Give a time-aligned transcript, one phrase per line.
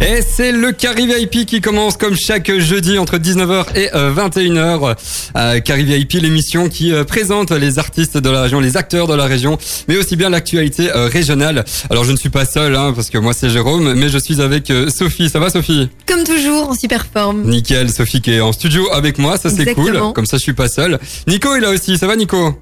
[0.00, 4.96] Et c'est le Carry VIP qui commence comme chaque jeudi entre 19h et 21h.
[5.36, 9.24] Euh, VIP, l'émission qui euh, présente les artistes de la région, les acteurs de la
[9.24, 9.58] région,
[9.88, 11.64] mais aussi bien l'actualité euh, régionale.
[11.90, 14.40] Alors je ne suis pas seul, hein, parce que moi c'est Jérôme, mais je suis
[14.40, 15.28] avec euh, Sophie.
[15.28, 15.88] Ça va Sophie?
[16.06, 17.42] Comme toujours, en super forme.
[17.42, 20.00] Nickel, Sophie qui est en studio avec moi, ça c'est cool.
[20.14, 20.98] Comme ça je suis pas seul.
[21.26, 22.54] Nico est là aussi, ça va Nico?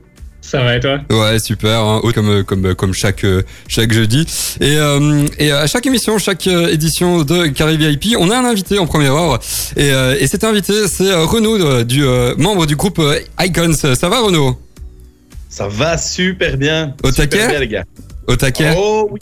[0.48, 1.00] Ça va et toi?
[1.10, 3.26] Ouais, super, hein, comme comme comme chaque
[3.66, 4.24] chaque jeudi.
[4.60, 8.44] Et euh, et à chaque émission, chaque euh, édition de Carry VIP, on a un
[8.44, 9.40] invité en première heure.
[9.76, 13.02] Et euh, et cet invité, c'est Renaud du euh, membre du groupe
[13.40, 13.72] Icons.
[13.94, 14.56] Ça va Renaud?
[15.50, 16.94] Ça va super bien.
[17.02, 17.48] Au Super taquet?
[17.48, 17.84] bien, les gars.
[18.28, 18.72] Au taquet?
[18.76, 19.18] Oh oui.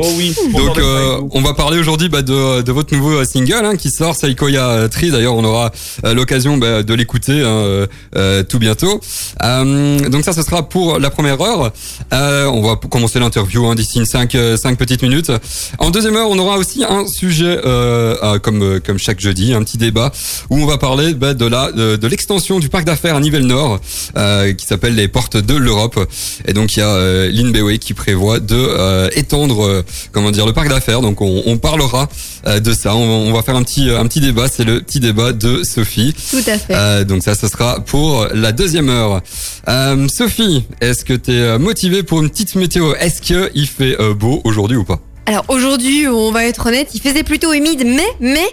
[0.00, 0.34] Oh oui.
[0.52, 3.90] Donc euh, on va parler aujourd'hui bah, de, de votre nouveau euh, single hein, qui
[3.90, 5.10] sort, Saikoya euh, Tree.
[5.10, 5.72] D'ailleurs, on aura
[6.04, 9.00] euh, l'occasion bah, de l'écouter hein, euh, euh, tout bientôt.
[9.42, 11.72] Euh, donc ça, ce sera pour la première heure.
[12.12, 15.32] Euh, on va commencer l'interview hein, d'ici 5 cinq petites minutes.
[15.78, 19.54] En deuxième heure, on aura aussi un sujet euh, euh, comme euh, comme chaque jeudi,
[19.54, 20.12] un petit débat
[20.50, 23.46] où on va parler bah, de la de, de l'extension du parc d'affaires à Nivelles
[23.46, 23.80] Nord
[24.16, 25.98] euh, qui s'appelle les portes de l'Europe.
[26.46, 29.82] Et donc il y a euh, Lynn Bewey qui prévoit de euh, étendre euh,
[30.12, 31.00] comment dire le parc d'affaires.
[31.00, 32.08] Donc on, on parlera
[32.46, 32.94] euh, de ça.
[32.94, 34.48] On, on va faire un petit un petit débat.
[34.48, 36.14] C'est le petit débat de Sophie.
[36.30, 36.74] Tout à fait.
[36.74, 39.20] Euh, donc ça, ce sera pour la deuxième heure.
[39.68, 42.94] Euh, Sophie, est-ce que tu es motivée pour une petite météo?
[42.94, 45.00] Est-ce que il fait euh, beau aujourd'hui ou pas?
[45.26, 48.48] Alors aujourd'hui, on va être honnête, il faisait plutôt humide, mais, mais,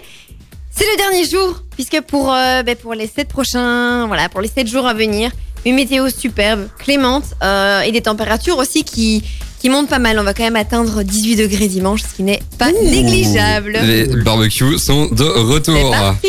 [0.70, 4.48] c'est le dernier jour, puisque pour, euh, ben, pour les 7 prochains, voilà, pour les
[4.48, 5.30] 7 jours à venir,
[5.64, 9.24] une météo superbe, clémente, euh, et des températures aussi qui,
[9.58, 10.18] qui montent pas mal.
[10.18, 13.78] On va quand même atteindre 18 degrés dimanche, ce qui n'est pas négligeable.
[13.82, 15.90] Les barbecues sont de C'est retour.
[15.90, 16.28] parti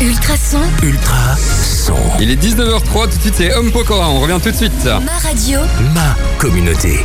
[0.00, 1.94] Ultra son, Ultra son.
[2.20, 4.84] Il est 19h03, tout de suite c'est Homme Pokora, on revient tout de suite.
[4.84, 5.58] ma radio,
[5.94, 7.00] Ma communauté.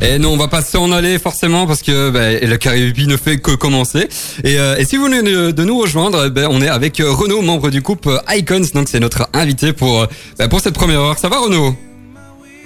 [0.00, 3.38] Et non, on va pas s'en aller forcément parce que ben, le Caribe ne fait
[3.38, 4.08] que commencer.
[4.44, 7.42] Et, euh, et si vous venez de, nous rejoindre, ben, on est avec euh, Renaud,
[7.42, 10.06] membre du groupe euh, Icons, donc c'est notre invité pour,
[10.38, 11.18] ben, pour cette première heure.
[11.18, 11.74] Ça va Renaud?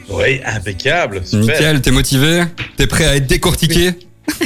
[0.09, 1.23] Oui, impeccable.
[1.25, 1.55] Super.
[1.57, 2.43] Nickel, t'es motivé?
[2.77, 3.91] T'es prêt à être décortiqué?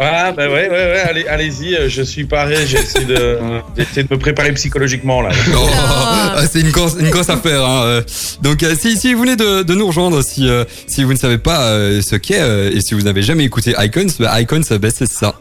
[0.00, 1.00] Ah bah ouais, ouais, ouais.
[1.08, 1.74] Allez, allez-y.
[1.74, 2.64] euh, Je suis paré.
[2.68, 3.38] J'ai essayé de,
[3.76, 5.30] essayé de me préparer psychologiquement là.
[5.52, 6.42] Oh, Ah.
[6.50, 7.64] c'est une grosse, une grosse affaire.
[7.64, 7.82] Hein.
[7.84, 8.02] euh.
[8.40, 11.18] Donc, euh, si, si vous venez de, de nous rejoindre, si, euh, si vous ne
[11.18, 14.60] savez pas euh, ce qu'est euh, et si vous n'avez jamais écouté Icons, bah, Icons,
[14.70, 15.34] euh, bah, c'est ça.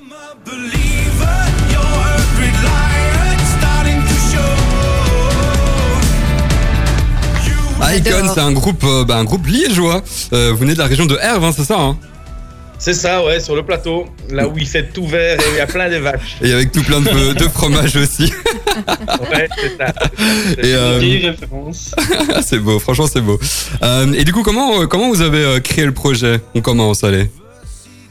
[7.96, 8.34] Icons, J'adore.
[8.34, 10.02] c'est un groupe, euh, bah, un groupe liégeois.
[10.34, 11.98] Euh, vous venez de la région de Herve, hein, c'est ça hein
[12.80, 15.60] C'est ça, ouais, sur le plateau, là où il fait tout vert et il y
[15.62, 16.38] a plein de vaches.
[16.42, 18.32] Et avec tout plein de, de fromage aussi.
[19.32, 19.94] Ouais, c'est ça.
[20.64, 21.92] Euh, référence.
[22.46, 23.40] c'est beau, franchement c'est beau.
[23.84, 26.42] Euh, et du coup, comment, comment vous avez créé le projet?
[26.56, 27.30] On commence, allez.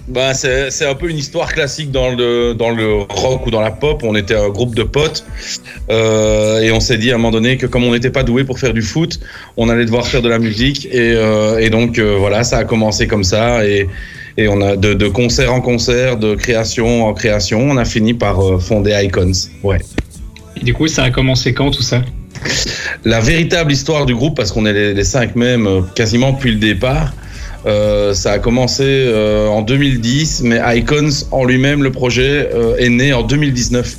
[0.09, 3.73] Bah, c'est un peu une histoire classique dans le, dans le rock ou dans la
[3.73, 4.03] pop.
[4.05, 5.25] On était un groupe de potes
[5.91, 8.45] euh, et on s'est dit à un moment donné que comme on n'était pas doué
[8.45, 9.19] pour faire du foot,
[9.57, 10.87] on allait devoir faire de la musique.
[10.87, 13.67] Et, euh, et donc euh, voilà, ça a commencé comme ça.
[13.67, 13.89] Et,
[14.37, 18.15] et on a de, de concert en concert, de création en création, on a fini
[18.15, 19.33] par fonder Icons.
[19.65, 19.79] Ouais.
[20.61, 22.03] Et du coup, ça a commencé quand tout ça?
[23.05, 26.59] La véritable histoire du groupe, parce qu'on est les, les cinq mêmes quasiment depuis le
[26.59, 27.13] départ,
[27.67, 32.89] euh, ça a commencé euh, en 2010, mais Icons en lui-même, le projet, euh, est
[32.89, 33.97] né en 2019.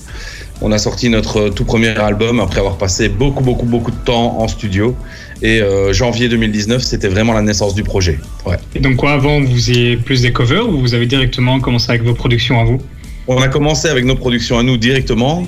[0.61, 4.39] On a sorti notre tout premier album après avoir passé beaucoup, beaucoup, beaucoup de temps
[4.39, 4.95] en studio.
[5.44, 5.61] Et
[5.91, 8.17] janvier 2019, c'était vraiment la naissance du projet.
[8.44, 8.55] Ouais.
[8.73, 12.01] Et donc quoi, avant, vous faisiez plus des covers ou vous avez directement commencé avec
[12.01, 12.81] vos productions à vous?
[13.29, 15.45] On a commencé avec nos productions à nous directement,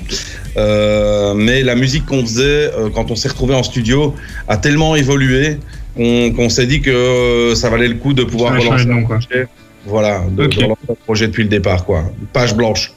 [0.58, 4.14] euh, mais la musique qu'on faisait euh, quand on s'est retrouvé en studio
[4.48, 5.56] a tellement évolué
[6.36, 9.48] qu'on s'est dit que euh, ça valait le coup de pouvoir relancer nom, un projet.
[9.86, 12.04] Voilà, de, relancer un projet depuis le départ, quoi.
[12.32, 12.92] Page blanche.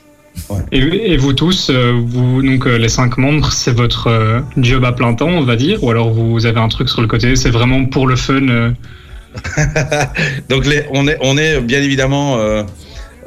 [0.72, 4.92] et, et vous tous, euh, vous donc euh, les cinq membres, c'est votre job à
[4.92, 7.52] plein temps, on va dire, ou alors vous avez un truc sur le côté, c'est
[7.52, 8.48] vraiment pour le fun.
[8.48, 8.72] euh,
[10.50, 12.64] Donc les, on, est, on est bien évidemment euh,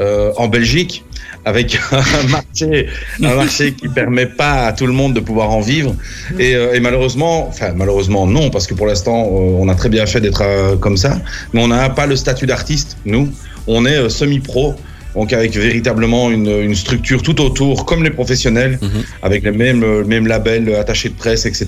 [0.00, 1.04] euh, en Belgique
[1.46, 2.88] avec un marché,
[3.22, 5.94] un marché qui permet pas à tout le monde de pouvoir en vivre.
[6.38, 9.88] Et, euh, et malheureusement, enfin malheureusement non, parce que pour l'instant euh, on a très
[9.88, 11.18] bien fait d'être euh, comme ça,
[11.54, 12.98] mais on n'a pas le statut d'artiste.
[13.06, 13.30] Nous,
[13.66, 14.74] on est semi-pro.
[15.14, 19.02] Donc avec véritablement une, une structure tout autour, comme les professionnels, Mhm.
[19.22, 21.66] avec les mêmes, mêmes labels, attachés de presse, etc.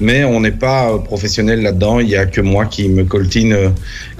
[0.00, 2.00] Mais on n'est pas professionnel là-dedans.
[2.00, 3.54] Il y a que moi qui me coltine,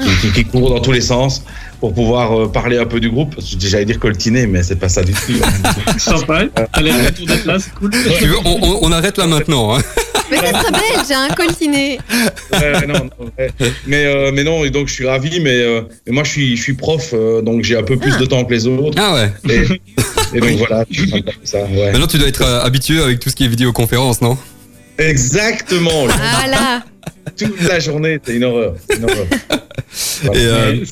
[0.03, 1.45] qui, qui, qui court dans tous les sens.
[1.81, 3.37] Pour pouvoir euh, parler un peu du groupe.
[3.61, 5.33] J'allais dire coltiner, mais c'est pas ça du tout.
[5.99, 6.45] Sympa.
[6.73, 7.91] Allez, retour d'être là, c'est cool.
[7.91, 9.77] Tu veux, on, on- on arrête là maintenant.
[9.77, 9.83] hein.
[10.31, 11.99] Mais c'est très belge, hein, coltiné.
[12.53, 13.51] Ouais, non, non, ouais.
[13.87, 16.55] Mais, euh, mais non, et donc je suis ravi, mais, euh, mais moi je suis,
[16.57, 18.99] je suis prof, euh, donc j'ai un peu plus de temps que les autres.
[19.01, 19.33] Ah ouais.
[19.49, 21.63] Et, et donc voilà, je suis sympa comme ça.
[21.63, 21.93] Ouais.
[21.93, 24.37] Maintenant, tu dois être euh, habitué avec tout ce qui est vidéoconférence, non?
[24.99, 26.83] Exactement, Voilà.
[27.37, 28.75] toute la journée, c'est une horreur.
[28.87, 29.27] c'est une horreur.
[30.25, 30.85] Et, euh, Mais et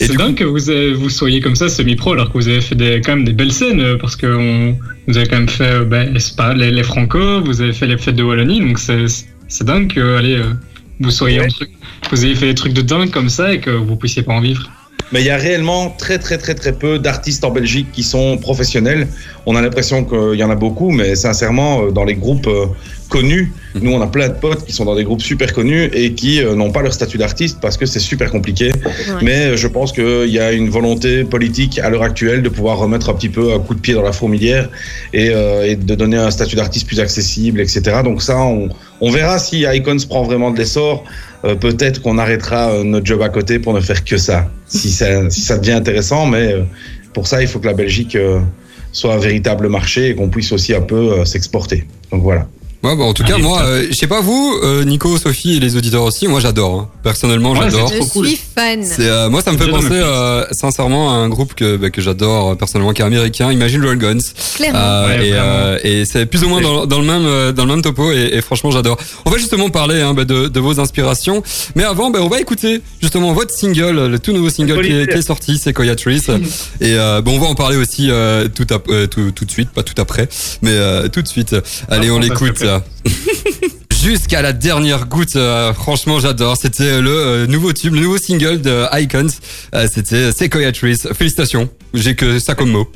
[0.00, 2.74] C'est dingue que vous, avez- vous soyez comme ça semi-pro alors que vous avez fait
[2.74, 4.78] des, quand même des belles scènes euh, parce que on-
[5.08, 7.98] vous avez quand même fait euh, ben, pas, les, les Franco, vous avez fait les
[7.98, 9.06] fêtes de Wallonie donc c'est
[9.48, 10.52] c'est dingue que allez, euh,
[11.00, 11.46] vous soyez Ouais.
[11.46, 11.70] un truc,
[12.10, 14.40] vous avez fait des trucs de dingue comme ça et que vous puissiez pas en
[14.40, 14.70] vivre.
[15.12, 18.38] Mais il y a réellement très très très très peu d'artistes en Belgique qui sont
[18.38, 19.08] professionnels.
[19.46, 22.66] On a l'impression qu'il y en a beaucoup, mais sincèrement, euh, dans les groupes euh,
[23.08, 26.12] connus, nous on a plein de potes qui sont dans des groupes super connus et
[26.12, 28.70] qui euh, n'ont pas leur statut d'artiste parce que c'est super compliqué.
[29.22, 33.08] Mais je pense qu'il y a une volonté politique à l'heure actuelle de pouvoir remettre
[33.08, 34.68] un petit peu un coup de pied dans la fourmilière
[35.12, 38.02] et, euh, et de donner un statut d'artiste plus accessible, etc.
[38.04, 38.68] Donc ça, on,
[39.00, 41.04] on verra si Icons prend vraiment de l'essor.
[41.44, 44.90] Euh, Peut-être qu'on arrêtera euh, notre job à côté pour ne faire que ça, si
[44.90, 46.26] ça, si ça devient intéressant.
[46.26, 46.64] Mais euh,
[47.14, 48.40] pour ça, il faut que la Belgique euh,
[48.92, 51.86] soit un véritable marché et qu'on puisse aussi un peu euh, s'exporter.
[52.10, 52.48] Donc voilà.
[52.84, 55.56] Ouais, bah, en tout cas, Allez, moi, euh, je sais pas vous, euh, Nico, Sophie
[55.56, 56.74] et les auditeurs aussi, moi j'adore.
[56.80, 56.88] hein.
[57.02, 57.88] Personnellement, Ouais, j'adore.
[57.88, 58.26] c'est Je cool.
[58.28, 58.84] suis fan.
[58.84, 62.00] C'est euh, moi ça me fait penser euh, sincèrement à un groupe que bah, que
[62.00, 64.18] j'adore euh, personnellement qui est américain Imagine Dragons
[64.54, 64.78] Clairement.
[64.78, 67.64] Euh, Ouais, et, euh, et c'est plus ou moins dans, dans le même euh, dans
[67.64, 68.96] le même topo et, et franchement j'adore.
[69.24, 71.42] On va justement parler hein, bah, de, de vos inspirations,
[71.74, 75.06] mais avant bah, on va écouter justement votre single, le tout nouveau single qui est,
[75.10, 76.20] qui est sorti, c'est Koya Trees
[76.80, 79.70] et euh, bon on va en parler aussi euh, tout, euh, tout tout de suite,
[79.70, 80.28] pas tout après,
[80.62, 81.56] mais euh, tout de suite.
[81.88, 82.62] Allez Ah, on l'écoute.
[84.02, 86.56] Jusqu'à la dernière goutte, euh, franchement j'adore.
[86.56, 89.26] C'était le euh, nouveau tube, le nouveau single de Icons.
[89.74, 90.98] Euh, C'était Sequoia Trees.
[91.14, 91.68] Félicitations.
[91.94, 92.88] J'ai que ça comme mot.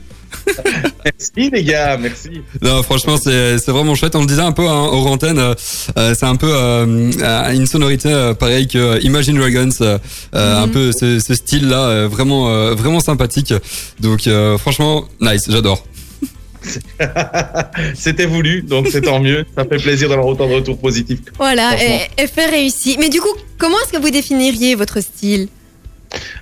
[1.05, 2.31] Merci les gars, merci.
[2.63, 4.15] Non, franchement, c'est c'est vraiment chouette.
[4.17, 5.55] On le disait un peu hein, euh,
[5.99, 9.69] euh, c'est un peu euh, euh, une sonorité euh, pareille que euh, Imagine Dragons.
[9.83, 9.99] euh,
[10.35, 10.73] euh, Un Mhm.
[10.73, 13.53] peu ce, ce style-là, euh, vraiment, euh, vraiment sympathique.
[14.01, 15.45] Donc, euh, franchement, nice.
[15.51, 15.85] J'adore.
[17.95, 19.45] C'était voulu, donc c'est tant mieux.
[19.57, 21.21] Ça fait plaisir d'avoir autant de retours positifs.
[21.37, 22.97] Voilà, et- effet réussi.
[22.99, 25.49] Mais du coup, comment est-ce que vous définiriez votre style?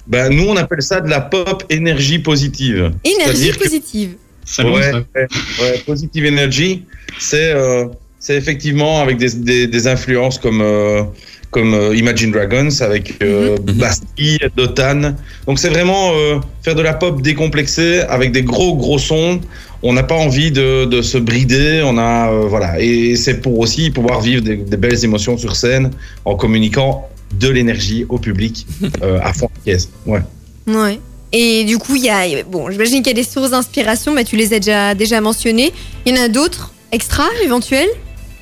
[0.07, 2.93] Ben, nous, on appelle ça de la pop énergie positive.
[3.05, 4.15] Énergie que- positive.
[4.45, 4.99] C'est bon ouais, ça.
[5.15, 5.27] ouais,
[5.61, 6.83] ouais, positive energy,
[7.21, 7.87] c'est euh,
[8.19, 11.05] c'est effectivement avec des, des, des influences comme euh,
[11.51, 13.57] comme euh, Imagine Dragons, avec euh.
[13.59, 15.15] Bastille, Dotan.
[15.47, 19.41] Donc c'est vraiment euh, faire de la pop décomplexée avec des gros gros sons.
[19.83, 21.83] On n'a pas envie de, de se brider.
[21.85, 25.57] On a euh, voilà et c'est pour aussi pouvoir vivre des, des belles émotions sur
[25.57, 25.91] scène
[26.25, 27.09] en communiquant
[27.39, 28.67] de l'énergie au public
[29.23, 29.89] à fond de caisse.
[30.07, 30.21] Ouais.
[30.67, 30.99] Ouais.
[31.33, 32.43] Et du coup, il y a.
[32.45, 35.73] Bon, j'imagine qu'il y a des sources d'inspiration, mais tu les as déjà, déjà mentionnées.
[36.05, 37.89] Il y en a d'autres extra, éventuels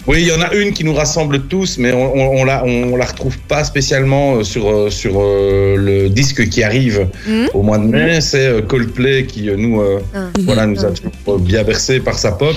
[0.09, 2.65] Oui, il y en a une qui nous rassemble tous, mais on, on, on la,
[2.65, 7.49] on, la retrouve pas spécialement euh, sur, euh, sur euh, le disque qui arrive Mhm.
[7.53, 8.21] au mois de mai.
[8.23, 10.31] C'est Coldplay qui nous, euh, Ah.
[10.47, 10.93] voilà, nous a Ah.
[11.25, 12.57] toujours bien bercé par sa pop.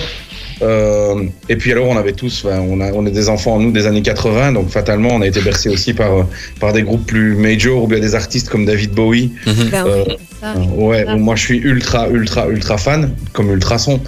[0.61, 3.71] Euh, et puis alors on avait tous, enfin, on, a, on est des enfants nous
[3.71, 6.27] des années 80, donc fatalement on a été bercé aussi par,
[6.59, 9.31] par des groupes plus major ou bien des artistes comme David Bowie.
[9.45, 10.53] Ben, Euh, oui, c'est ça.
[10.55, 13.99] Euh, ouais, moi je suis ultra ultra ultra fan, comme Ultrason.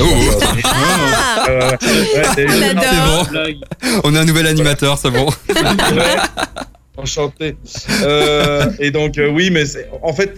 [0.00, 0.04] Oh,
[0.64, 4.00] Ah Euh, ouais, On bon.
[4.04, 5.26] On a un nouvel animateur, c'est bon.
[5.48, 6.46] Ouais.
[6.96, 7.56] Enchanté.
[8.02, 9.64] Euh, et donc, euh, oui, mais
[10.02, 10.30] en fait,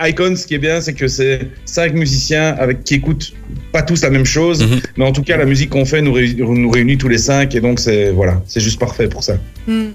[0.00, 3.32] Icon, ce qui est bien, c'est que c'est cinq musiciens avec, qui écoutent
[3.72, 4.80] pas tous la même chose, Mhm.
[4.96, 7.54] mais en tout cas, la musique qu'on fait nous, réunit- nous réunit tous les cinq,
[7.54, 9.34] et donc, c'est voilà, c'est juste parfait pour ça.
[9.68, 9.90] Hmm.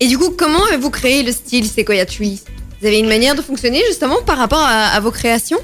[0.00, 1.64] Et du coup, comment avez-vous créé le style?
[1.66, 2.40] Sequoia Trees
[2.80, 5.58] Vous avez une manière de fonctionner justement par rapport à, à vos créations?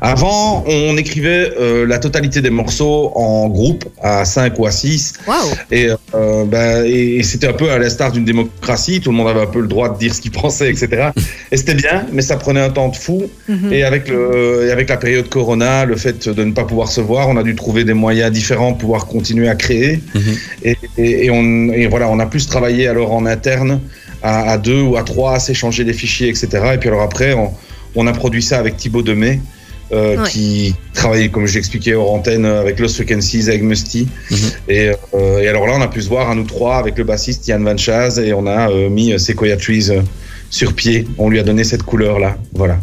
[0.00, 5.14] Avant, on écrivait euh, la totalité des morceaux en groupe, à 5 ou à 6,
[5.26, 5.36] Waouh
[5.70, 9.28] et, euh, ben, et, et c'était un peu à l'instar d'une démocratie, tout le monde
[9.28, 11.10] avait un peu le droit de dire ce qu'il pensait, etc.
[11.52, 13.22] Et c'était bien, mais ça prenait un temps de fou.
[13.48, 13.72] Mhm.
[13.72, 17.00] Et avec, le, et avec la période Corona, le fait de ne pas pouvoir se
[17.00, 20.00] voir, on a dû trouver des moyens différents pour pouvoir continuer à créer.
[20.14, 20.22] Mhm.
[20.64, 23.80] Et, et, et on, et voilà, on a plus travaillé alors en interne
[24.22, 26.48] à, à deux ou à trois, à s'échanger des fichiers, etc.
[26.74, 27.52] Et puis alors après, on,
[27.94, 29.40] on a produit ça avec Thibaut Demey.
[29.90, 30.28] Euh, Ouais.
[30.28, 34.06] qui travaillait, comme je l'expliquais hors antenne, avec Lost Frequencies, avec Musty.
[34.30, 34.36] Mhm.
[34.68, 37.04] et, euh, et alors là, on a pu se voir à nous trois avec le
[37.04, 40.02] bassiste Yann Van Chaz et on a euh, mis euh, Sequoia Trees euh,
[40.50, 41.06] sur pied.
[41.16, 42.36] On lui a donné cette couleur-là.
[42.52, 42.76] Voilà.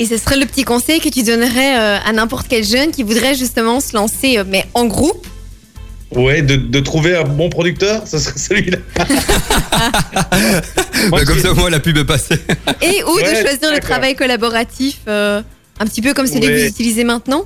[0.00, 3.04] Et ce serait le petit conseil que tu donnerais euh, à n'importe quel jeune qui
[3.04, 5.26] voudrait justement se lancer, euh, mais en groupe?
[6.16, 8.78] Ouais, de, de trouver un bon producteur, ce serait celui-là.
[11.10, 12.38] Bah, comme ça, moi, la pub est passée.
[12.82, 15.42] Et ou de choisir le travail collaboratif, euh,
[15.80, 16.62] un petit peu comme celui que Ouais.
[16.62, 17.44] vous utilisez maintenant.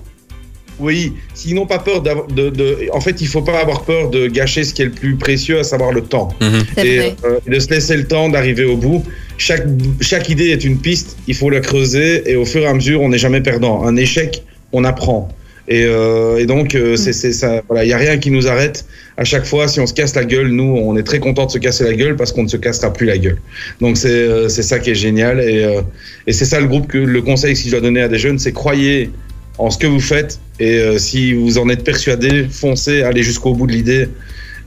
[0.80, 4.08] Oui, s'ils n'ont pas peur d'avoir de, de- En fait, il faut pas avoir peur
[4.10, 6.28] de gâcher ce qui est le plus précieux, à savoir le temps.
[6.40, 6.64] Mhm.
[6.84, 9.04] Et euh, de se laisser le temps d'arriver au bout.
[9.36, 9.64] Chaque,
[10.00, 13.00] chaque idée est une piste, il faut la creuser et au fur et à mesure,
[13.02, 13.84] on n'est jamais perdant.
[13.84, 15.28] Un échec, on apprend.
[15.72, 17.62] Et, euh, et donc, euh, c'est c'est ça.
[17.66, 18.84] Voilà, il y a rien qui nous arrête.
[19.16, 21.50] À chaque fois, si on se casse la gueule, nous, on est très content de
[21.50, 23.38] se casser la gueule parce qu'on ne se cassera plus la gueule.
[23.80, 25.40] Donc, c'est euh, c'est ça qui est génial.
[25.40, 25.80] Et,
[26.26, 28.38] et c'est ça le groupe que le conseil que je dois donner à des jeunes,
[28.38, 29.10] c'est croyez
[29.56, 30.38] en ce que vous faites.
[30.60, 34.08] Et euh, si vous en êtes persuadé, foncez, allez jusqu'au bout de l'idée.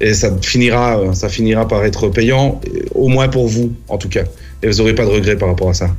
[0.01, 2.59] Et ça finira, ça finira par être payant,
[2.95, 4.24] au moins pour vous, en tout cas.
[4.63, 5.95] Et vous n'aurez pas de regrets par rapport à ça.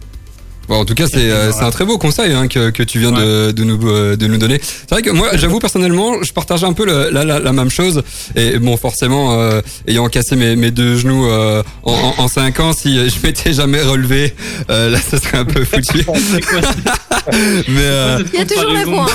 [0.68, 2.98] Bon, en tout cas, c'est euh, c'est un très beau conseil hein, que, que tu
[2.98, 4.60] viens de, de, nous, euh, de nous donner.
[4.62, 7.70] C'est vrai que moi, j'avoue personnellement, je partage un peu le- la, la, la même
[7.70, 8.02] chose.
[8.34, 12.58] Et bon, forcément, euh, ayant cassé mes, mes deux genoux euh, en, en, en cinq
[12.60, 14.34] ans, si je m'étais jamais relevé,
[14.70, 16.04] euh, là, ça serait un peu foutu.
[17.68, 19.06] Mais euh, Il y a toujours la comparaison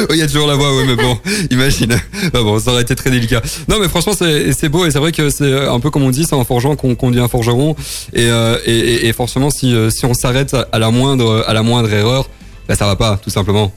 [0.10, 1.18] il y a toujours la voix, ouais, mais bon,
[1.50, 1.96] imagine.
[2.32, 3.40] Bon, ça aurait été très délicat.
[3.68, 6.24] Non, mais franchement, c'est beau et c'est vrai que c'est un peu comme on dit,
[6.24, 7.76] c'est en forgeant qu'on qu'on devient forgeron.
[8.12, 11.52] Et, euh, et, et, et forcément, si, euh, si on s'arrête à la moindre, à
[11.54, 12.28] la moindre erreur,
[12.68, 13.72] bah ça va pas, tout simplement.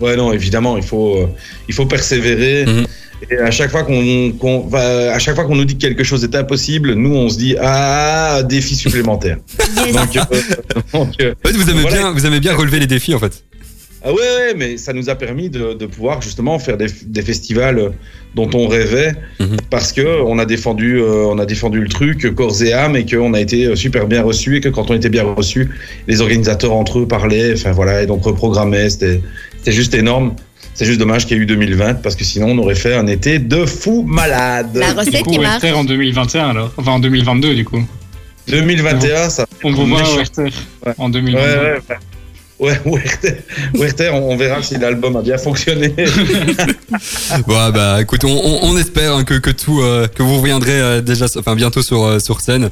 [0.00, 1.26] Ouais, non, évidemment, il faut, euh,
[1.68, 2.66] il faut persévérer.
[2.66, 2.86] Mhm.
[3.30, 6.22] Et à chaque fois qu'on va, à chaque fois qu'on nous dit que quelque chose
[6.22, 9.38] est impossible, nous on se dit ah défi supplémentaire.
[9.94, 10.20] Donc, euh,
[10.92, 11.96] donc, euh, En fait, vous aimez Voilà.
[11.96, 13.42] bien, vous aimez bien relever les défis, en fait.
[14.08, 17.22] Ah ouais, ouais, mais ça nous a permis de, de pouvoir justement faire des, des
[17.22, 17.92] festivals
[18.36, 19.56] dont on rêvait Mhm.
[19.70, 23.04] parce que on a défendu, euh, on a défendu le truc corps et âme et
[23.04, 25.70] qu'on a été super bien reçu et que quand on était bien reçu,
[26.06, 28.90] les organisateurs entre eux parlaient, enfin voilà, et donc reprogrammaient.
[28.90, 29.20] C'était,
[29.58, 30.34] c'était juste énorme.
[30.74, 33.06] C'est juste dommage qu'il y ait eu 2020 parce que sinon on aurait fait un
[33.06, 34.70] été de fou malade.
[34.74, 35.62] La Du recette coup, qui on va marche.
[35.62, 36.72] faire en 2021 alors.
[36.76, 37.82] Enfin, en 2022 du coup.
[38.48, 39.46] 2021, ça.
[39.64, 40.92] On vous voit Ouais.
[40.98, 41.38] en Ouais, 2022.
[41.38, 41.96] ouais, ouais.
[42.58, 42.80] Ouais,
[43.74, 45.94] Werther, on, verra si l'album a bien fonctionné.
[47.46, 51.26] Bon, bah, écoute, on, espère hein, que, que tout, euh, que vous reviendrez euh, déjà,
[51.36, 52.70] enfin, bientôt sur, euh, sur scène,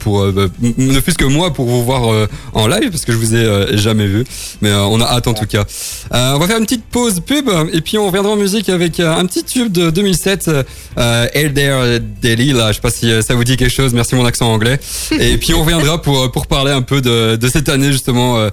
[0.00, 3.34] pour, bah, ne plus que moi pour vous voir en live, parce que je vous
[3.34, 4.24] ai jamais vu.
[4.60, 5.64] Mais on a hâte en tout cas.
[6.10, 9.24] On va faire une petite pause pub, et puis on reviendra en musique avec un
[9.26, 10.50] petit tube de 2007,
[10.98, 14.26] euh, Elder Daily, là, je sais pas si ça vous dit quelque chose, merci mon
[14.26, 14.78] accent anglais.
[15.18, 18.48] Et puis on reviendra pour, pour parler un peu de, de cette année, justement,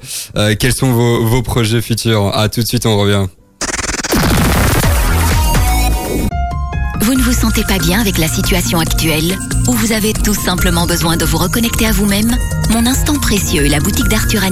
[0.71, 2.31] quels sont vos, projets futurs.
[2.33, 3.25] À tout de suite, on revient.
[7.01, 9.37] Vous ne vous sentez pas bien avec la situation actuelle
[9.67, 12.37] ou vous avez tout simplement besoin de vous reconnecter à vous-même?
[12.69, 14.47] Mon instant précieux et la boutique d'Arthur à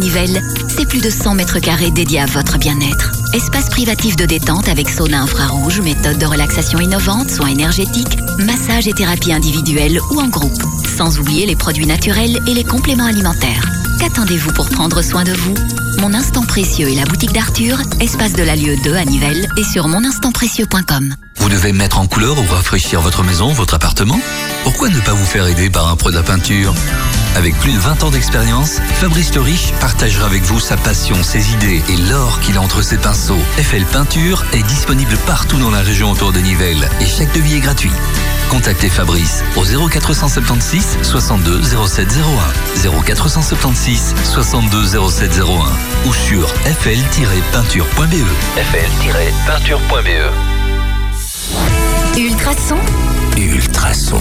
[0.67, 3.11] c'est plus de 100 mètres carrés dédiés à votre bien-être.
[3.33, 8.93] Espace privatif de détente avec sauna infrarouge, méthode de relaxation innovante, soins énergétiques, massage et
[8.93, 10.61] thérapie individuelle ou en groupe.
[10.97, 13.78] Sans oublier les produits naturels et les compléments alimentaires.
[13.99, 15.53] Qu'attendez-vous pour prendre soin de vous?
[15.99, 19.63] Mon instant précieux et la boutique d'Arthur, espace de la Lieue 2 à Nivelles et
[19.63, 21.15] sur moninstantprécieux.com.
[21.35, 24.19] Vous devez mettre en couleur ou rafraîchir votre maison, votre appartement?
[24.63, 26.73] Pourquoi ne pas vous faire aider par un pro de la peinture?
[27.35, 31.53] Avec plus de 20 ans d'expérience, Fabrice Le Riche partagera avec vous sa passion, ses
[31.53, 33.39] idées et l'or qu'il a entre ses pinceaux.
[33.57, 37.59] FL Peinture est disponible partout dans la région autour de Nivelles et chaque devis est
[37.59, 37.91] gratuit.
[38.49, 42.29] Contactez Fabrice au 0476 62 0701
[43.05, 45.47] 0476 62 0701
[46.07, 50.09] ou sur fl-peinture.be fl-peinture.be
[52.17, 52.77] Ultrason
[53.37, 54.19] Ultrason.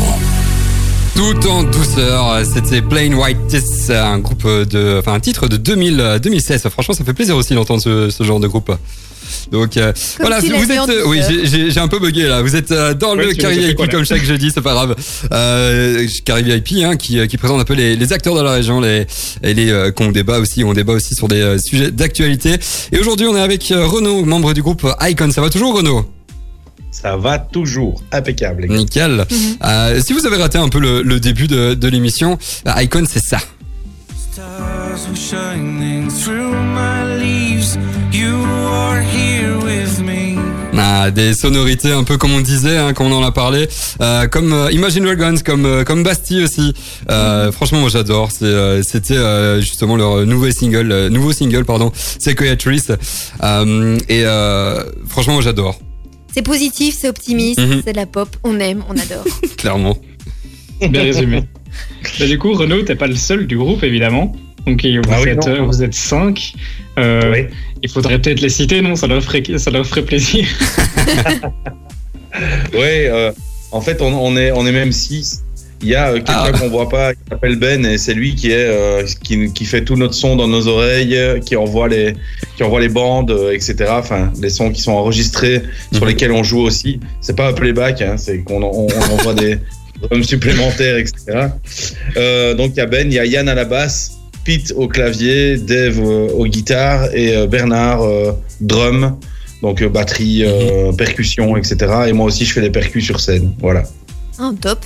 [1.19, 6.01] Tout en douceur, c'était Plain White Tees, un groupe de, enfin un titre de 2000,
[6.01, 6.69] euh, 2016.
[6.71, 8.71] Franchement, ça fait plaisir aussi d'entendre ce, ce genre de groupe.
[9.51, 12.41] Donc euh, voilà, vous êtes, euh, oui, j'ai- j'ai j'ai un peu bugué là.
[12.41, 14.95] Vous êtes euh, dans Ouais, le Carry VIP comme chaque jeudi, c'est pas grave.
[15.33, 18.81] Euh, Carry VIP, hein, qui, qui présente un peu les, les acteurs de la région,
[18.81, 19.05] les,
[19.43, 22.55] et les euh, qu'on débat aussi, on débat aussi sur des euh, sujets d'actualité.
[22.93, 25.31] Et aujourd'hui, on est avec euh, Renaud, membre du groupe Icon.
[25.33, 26.07] Ça va toujours, Renaud?
[26.91, 28.63] Ça va toujours impeccable.
[28.63, 28.77] les gars.
[28.77, 29.27] Nickel.
[29.65, 33.05] Euh, si vous avez raté un peu le, le début de, de l'émission, euh, Icon,
[33.09, 33.39] c'est ça.
[34.33, 37.77] Stars were shining through my leaves.
[38.13, 40.37] You are here with me.
[40.81, 43.69] Ah, des sonorités un peu comme on disait, hein, quand on en a parlé,
[44.01, 46.73] euh, comme euh, Imagine Dragons, comme euh, comme Bastille aussi.
[47.11, 48.31] Euh, Franchement, moi j'adore.
[48.31, 51.91] C'est, euh, C'était euh, justement leur nouveau single, euh, nouveau single pardon,
[52.21, 52.83] Sequoia Trees.
[53.43, 55.81] Euh, et euh, franchement, moi j'adore,
[56.35, 57.83] C'est positif, c'est optimiste, Mhm.
[57.85, 59.25] c'est de la pop, on aime, on adore.
[59.57, 59.97] clairement.
[60.81, 61.43] Bien résumé.
[62.21, 64.35] Bah, du coup, Renaud, t'es pas le seul du groupe, évidemment.
[64.67, 65.53] Donc, vous, Ah oui, êtes, non.
[65.55, 66.53] euh, vous êtes cinq.
[66.99, 67.47] Euh, Oui.
[67.83, 68.97] Il faudrait peut-être les citer, non?
[68.97, 70.47] Ça leur, ferait, ça leur ferait plaisir.
[72.73, 73.33] Ouais, euh,
[73.73, 75.43] en fait, on, on est, on est même six.
[75.83, 76.53] Il y a euh, quelqu'un Ah.
[76.59, 79.85] qu'on voit pas, qui s'appelle Ben, et c'est lui qui est euh, qui, qui fait
[79.85, 81.17] tout notre son dans nos oreilles,
[81.47, 82.15] qui envoie les
[82.57, 83.77] qui envoie les bandes, euh, etc.
[83.91, 86.09] Enfin, les sons qui sont enregistrés, sur Mhm.
[86.09, 86.99] lesquels on joue aussi.
[87.21, 89.59] C'est pas un playback, hein, c'est qu'on on, on envoie des
[90.03, 91.49] drums supplémentaires, etc.
[92.17, 94.13] Euh, donc il y a Ben, il y a Yann à la basse,
[94.45, 99.17] Pete au clavier, Dave euh, aux guitares et euh, Bernard euh, drum.
[99.63, 101.77] Donc euh, batterie, euh, percussion, etc.
[102.09, 103.53] Et moi aussi, je fais des percus sur scène.
[103.61, 103.83] Voilà.
[104.39, 104.79] Ah, top.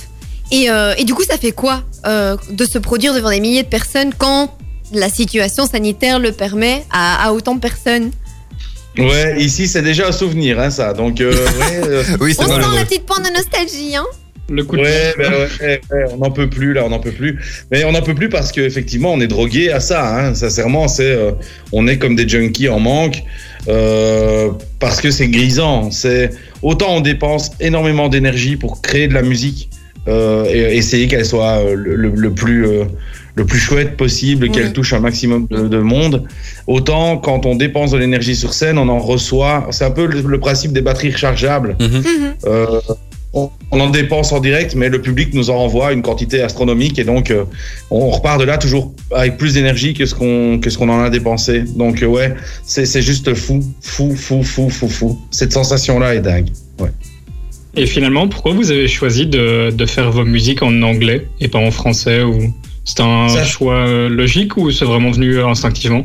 [0.53, 3.63] Et, euh, et du coup, ça fait quoi euh, de se produire devant des milliers
[3.63, 4.55] de personnes quand
[4.93, 8.11] la situation sanitaire le permet à, à autant de personnes?
[8.99, 10.93] Ouais, ici c'est déjà un souvenir, hein, ça.
[10.93, 14.05] Donc, euh, ouais, euh, Oui, c'est On sent la petite pointe de nostalgie, hein
[14.47, 16.99] Le coup de ouais, ben ouais, ouais, ouais, on n'en peut plus là, on n'en
[16.99, 17.39] peut plus.
[17.71, 20.07] Mais on n'en peut plus parce qu'effectivement, on est drogué à ça.
[20.07, 20.35] Hein.
[20.35, 21.31] Sincèrement, c'est, euh,
[21.71, 23.23] on est comme des junkies en manque
[23.67, 25.89] euh, parce que c'est grisant.
[25.89, 26.29] C'est
[26.61, 29.71] autant on dépense énormément d'énergie pour créer de la musique
[30.07, 32.83] euh, et essayer qu'elle soit euh, le, le- le plus euh,
[33.35, 34.51] le plus chouette possible, Ouais.
[34.51, 36.23] qu'elle touche un maximum de, de monde.
[36.67, 39.67] Autant quand on dépense de l'énergie sur scène, on en reçoit.
[39.71, 41.75] C'est un peu le, le principe des batteries rechargeables.
[41.79, 41.87] Mhm.
[41.97, 42.03] Mhm.
[42.45, 42.79] Euh,
[43.35, 46.99] on, on en dépense en direct, mais le public nous en renvoie une quantité astronomique
[46.99, 47.45] et donc euh,
[47.89, 50.99] on repart de là toujours avec plus d'énergie que ce qu'on que ce qu'on en
[51.01, 51.61] a dépensé.
[51.75, 55.19] Donc euh, ouais, c'est c'est juste fou, fou, fou, fou, fou, fou.
[55.31, 56.49] Cette sensation là est dingue.
[57.75, 61.59] Et finalement, pourquoi vous avez choisi de, de faire vos musiques en anglais et pas
[61.59, 62.53] en français ou
[62.85, 66.03] C'est un Ça- choix euh, logique ou c'est vraiment venu euh, instinctivement?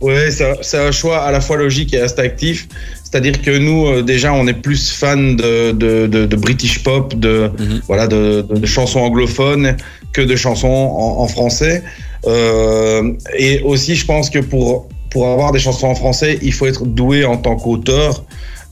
[0.00, 2.68] Ouais, c'est un- choix à la fois logique et instinctif.
[3.04, 7.14] C'est-à-dire que nous, euh, déjà, on est plus fan de, de, de, de British pop,
[7.18, 7.80] de, Mhm.
[7.88, 9.76] voilà, de, de, de chansons anglophones
[10.12, 11.82] que de chansons en, en français.
[12.26, 16.66] Euh, et aussi, je pense que pour, pour avoir des chansons en français, il faut
[16.66, 18.24] être doué en tant qu'auteur,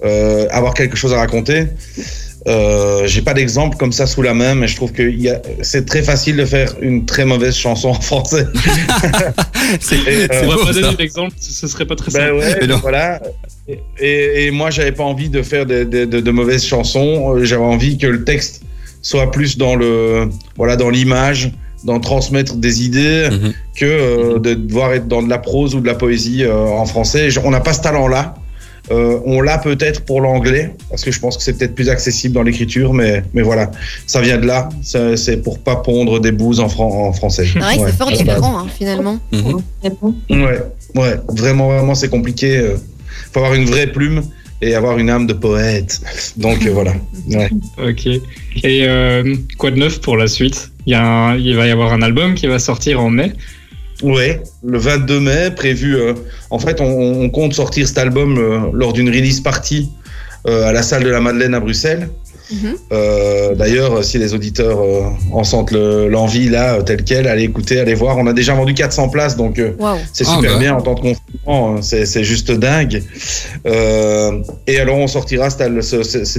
[0.05, 1.67] euh, avoir quelque chose à raconter.
[2.49, 5.03] Euh, J'ai pas d'exemple comme ça sous la main, mais je trouve que
[5.62, 8.47] c'est très facile de faire une très mauvaise chanson en français.
[9.81, 10.81] C'est euh, On va pas ça.
[10.81, 12.25] donner d'exemple, ce serait pas très simple.
[12.25, 12.79] Ben ouais, Mais non.
[12.79, 13.21] voilà.
[13.99, 17.35] Et, et- moi, j'avais pas envie de faire de, de- de- de mauvaises chansons.
[17.35, 18.62] Euh, J'avais envie que le texte
[19.03, 21.50] soit plus dans le, voilà, dans l'image,
[21.85, 23.53] dans transmettre des idées, Mhm.
[23.76, 26.87] que euh, de devoir être dans de la prose ou de la poésie euh, en
[26.87, 27.29] français.
[27.31, 28.37] Je- On n'a pas ce talent-là.
[28.93, 32.34] Euh, on l'a peut-être pour l'anglais, parce que je pense que c'est peut-être plus accessible
[32.34, 33.71] dans l'écriture, mais, mais voilà,
[34.06, 34.69] ça vient de là.
[34.82, 37.47] C'est pour pas pondre des bouses en, fran- en français.
[37.56, 39.19] Ouais, c'est fort différent, hein, finalement.
[39.32, 39.60] Mhm.
[40.30, 40.63] Ouais,
[40.95, 42.58] ouais, vraiment, vraiment, c'est compliqué.
[42.58, 42.76] euh.
[43.32, 44.23] faut avoir une vraie plume
[44.63, 46.00] et avoir une âme de poète.
[46.37, 46.93] Donc euh, voilà.
[47.28, 47.50] Ouais.
[47.89, 48.06] Ok.
[48.06, 50.71] Et euh, quoi de neuf pour la suite?
[50.87, 53.32] Il, y a un- il va y avoir un album qui va sortir en mai.
[54.02, 55.97] Ouais, le 22 mai, prévu.
[55.97, 56.13] euh,
[56.50, 56.85] en fait, on,
[57.23, 59.91] on compte sortir cet album euh, lors d'une release party
[60.47, 62.09] euh, à la salle de la Madeleine à Bruxelles.
[62.52, 62.75] Mhm.
[62.93, 67.43] Euh, D'ailleurs, si les auditeurs euh, en sentent le- l'envie là, euh, telle quelle, allez
[67.43, 68.19] écouter, allez voir.
[68.19, 69.73] On a déjà vendu 400 places, donc euh.
[70.13, 70.59] C'est Ah, super bah.
[70.61, 71.00] bien en temps de
[71.82, 73.02] c'est juste dingue.
[73.66, 75.62] Euh, et alors on sortira, c'est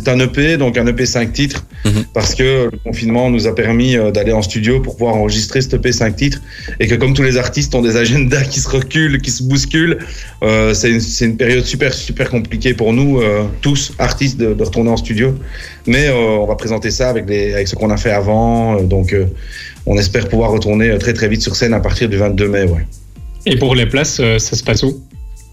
[0.08, 2.06] un- EP, donc un EP 5 titres, Mhm.
[2.14, 5.74] parce que le confinement nous a permis euh, d'aller en studio pour pouvoir enregistrer cet
[5.76, 6.42] EP 5 titres,
[6.80, 9.98] et que comme tous les artistes ont des agendas qui se reculent, qui se bousculent,
[10.44, 10.90] euh, c'est
[11.26, 15.36] une, période super super compliquée pour nous euh, tous artistes de, de retourner en studio.
[15.86, 19.16] Mais on va présenter ça avec, les, avec ce qu'on a fait avant, donc
[19.86, 22.64] on espère pouvoir retourner très très vite sur scène à partir du 22 mai.
[22.64, 22.86] Ouais.
[23.50, 25.02] Et pour les places, euh, ça se passe où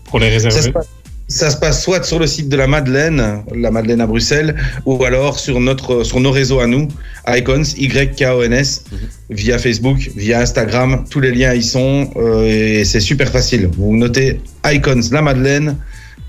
[0.06, 0.88] Pour les Ça se, réserver passe,
[1.28, 5.02] ça se passe soit sur le site de la Madeleine, la Madeleine à Bruxelles, ou
[5.04, 6.88] alors sur, notre, sur nos réseaux à nous,
[7.28, 8.84] Icons, Y-K-O-N-S,
[9.30, 11.04] via Facebook, via Instagram.
[11.08, 13.70] Tous les liens y sont euh, et c'est super facile.
[13.78, 15.76] Vous notez Icons, la Madeleine,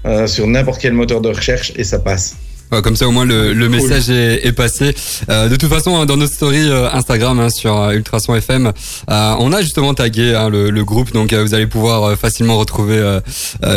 [0.06, 2.36] euh, sur n'importe quel moteur de recherche et ça passe.
[2.76, 4.94] Ouais, comme ça au moins le, le message est, est passé.
[5.30, 8.72] Euh, de toute façon, hein, dans notre story euh, Instagram hein, sur euh, Ultrason FM,
[9.10, 12.16] euh, on a justement tagué hein, le, le groupe, donc euh, vous allez pouvoir euh,
[12.16, 13.02] facilement retrouver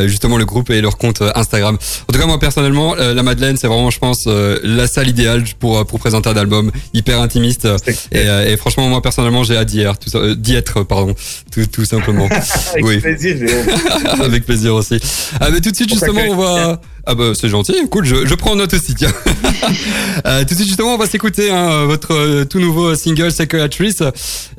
[0.07, 1.77] justement le groupe et leur compte Instagram.
[2.09, 5.09] En tout cas, moi personnellement, euh, la Madeleine, c'est vraiment, je pense, euh, la salle
[5.09, 7.67] idéale pour pour présenter un album hyper intimiste.
[8.13, 11.15] Et, euh, et franchement, moi personnellement, j'ai hâte d'y être, euh, d'y être, pardon,
[11.53, 12.27] tout, tout simplement.
[12.73, 12.99] Avec Oui.
[12.99, 13.37] plaisir.
[14.23, 14.99] Avec plaisir aussi.
[15.41, 16.81] Ah, mais tout de suite, justement, on va.
[17.07, 19.13] Ah bah c'est gentil, cool, je, je prends note aussi, tiens.
[20.27, 24.05] Euh, tout de suite, justement, on va s'écouter hein, votre euh, tout nouveau single Psychiatrist,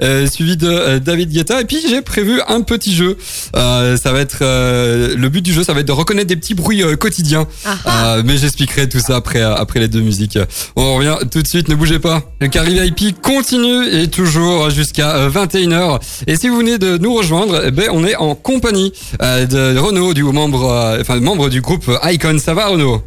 [0.02, 1.62] euh, suivi de David Guetta.
[1.62, 3.17] Et puis j'ai prévu un petit jeu.
[3.54, 6.84] Ça va être le but du jeu, ça va être de reconnaître des petits bruits
[6.97, 7.47] quotidiens.
[7.86, 10.38] Ah mais j'expliquerai tout ça après après les deux musiques.
[10.75, 12.21] On revient tout de suite, ne bougez pas.
[12.39, 15.99] Le Carré VIP continue et toujours jusqu'à euh, 21h.
[16.28, 20.13] Et si vous venez de nous rejoindre, eh ben on est en compagnie de Renaud,
[20.13, 22.38] du membre, enfin membre du groupe Icon.
[22.39, 23.04] Ça va Renaud?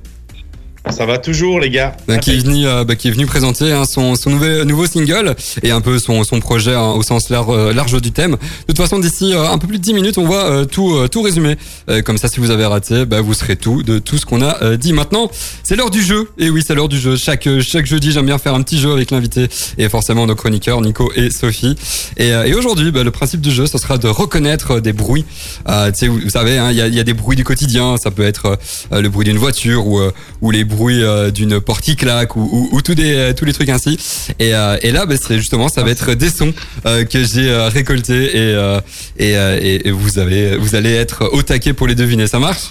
[0.90, 1.96] Ça va toujours, les gars.
[2.08, 4.86] bah, qui est venu, euh, bah, qui est venu présenter hein, son, son nouvel, nouveau
[4.86, 8.32] single et un peu son, son projet hein, au sens euh, large du thème.
[8.32, 11.06] De toute façon, d'ici euh, un peu plus de 10 minutes, on va euh, tout,
[11.08, 11.56] tout résumer.
[12.04, 14.76] Comme ça, si vous avez raté, bah, vous serez tout de tout ce qu'on a
[14.76, 14.92] dit.
[14.92, 15.30] Maintenant,
[15.62, 16.28] c'est l'heure du jeu.
[16.38, 17.16] Et oui, c'est l'heure du jeu.
[17.16, 20.80] Chaque, chaque jeudi, j'aime bien faire un petit jeu avec l'invité et forcément nos chroniqueurs,
[20.80, 21.76] Nico et Sophie.
[22.16, 25.24] Et, aujourd'hui, bah, le principe du jeu, ce sera de reconnaître des bruits.
[25.66, 27.96] Vous, savez, hein, il y, a, y a des bruits du quotidien.
[27.96, 28.58] Ça peut être
[28.90, 30.00] le bruit d'une voiture ou,
[30.40, 33.44] ou les bruits euh, d'une porte qui claque ou, ou, ou tous des euh, tous
[33.44, 33.98] les trucs ainsi.
[34.38, 36.52] Et, euh, et là, bah, c'est justement, ça va être des sons
[36.86, 38.80] euh, que j'ai euh, récoltés et, euh,
[39.18, 42.26] et, euh, et, et vous avez vous allez être au taquet pour les deviner.
[42.26, 42.70] Ça marche?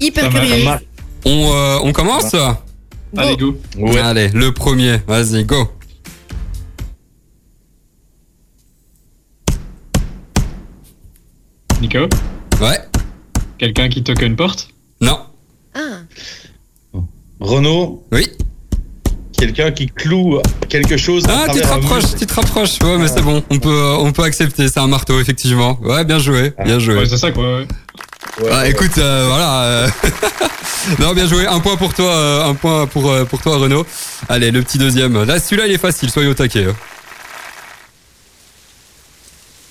[0.00, 0.64] Hyper Ça marche, curieux.
[0.64, 0.82] marche.
[1.24, 2.34] On euh, on commence?
[3.16, 3.58] Allez, go.
[3.78, 3.98] Ouais.
[4.00, 4.98] Allez, le premier.
[5.06, 5.70] Vas-y, go.
[11.80, 12.08] Nico,
[12.60, 12.78] Ouais.
[13.58, 14.68] quelqu'un qui toque une porte?
[15.00, 15.18] Non.
[15.74, 16.00] Ah.
[17.40, 18.28] Renaud, Oui.
[19.36, 21.24] quelqu'un qui cloue quelque chose.
[21.28, 22.78] à Ah, tu te rapproches, tu te rapproches.
[22.82, 23.42] Ouais, mais c'est bon.
[23.50, 24.68] On peut, euh, on peut accepter.
[24.68, 25.78] C'est un marteau, effectivement.
[25.82, 26.96] Ouais, bien joué, bien joué.
[26.96, 27.58] Ouais, c'est ça quoi.
[27.58, 27.66] ouais.
[28.42, 28.70] Ouais, Ah, ouais.
[28.70, 29.62] écoute, euh, voilà.
[29.62, 29.88] euh,
[31.00, 31.46] non, bien joué.
[31.46, 33.86] Un point pour toi, euh, un point pour pour toi, Renaud.
[34.28, 35.22] Allez, le petit deuxième.
[35.24, 36.10] Là, celui-là, il est facile.
[36.10, 36.64] Soyez au taquet.
[36.66, 36.74] hein.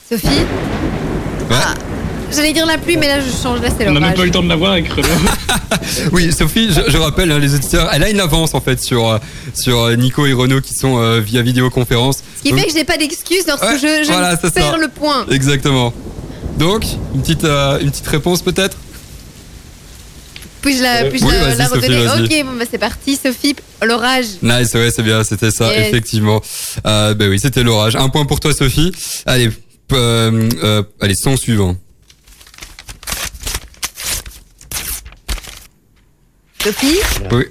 [0.09, 0.27] Sophie
[1.49, 1.55] Ouais.
[1.61, 1.73] Ah,
[2.31, 3.61] J'allais dire la pluie, mais là je change.
[3.61, 4.15] Là c'est On n'a même l'orage.
[4.17, 5.07] pas eu le temps de la voir avec Renaud.
[6.11, 9.07] Oui, Sophie, je, je rappelle hein, les auditeurs, elle a une avance en fait sur
[9.09, 9.17] euh,
[9.53, 12.17] sur euh, Nico et Renaud qui sont euh, via vidéoconférence.
[12.37, 14.77] Ce qui Donc- fait que je n'ai pas d'excuse lorsque Ouais, je, je voilà, perds
[14.77, 15.25] le point.
[15.31, 15.93] Exactement.
[16.57, 16.83] Donc,
[17.15, 18.77] une petite euh, une petite réponse peut-être?
[20.61, 22.25] Puis-je la, oui, la, vas-y, la Sophie, redonner?
[22.41, 23.17] Ok, bon bah c'est parti.
[23.21, 24.25] Sophie, l'orage.
[24.41, 25.87] Nice, ouais, c'est bien, c'était ça, Yes.
[25.87, 26.41] effectivement.
[26.85, 27.95] Euh, ben oui, c'était l'orage.
[27.95, 28.91] Un point pour toi, Sophie.
[29.25, 29.49] Allez,
[29.93, 31.75] euh, euh, allez, son suivant.
[36.67, 36.99] Sophie,
[37.31, 37.45] Oui.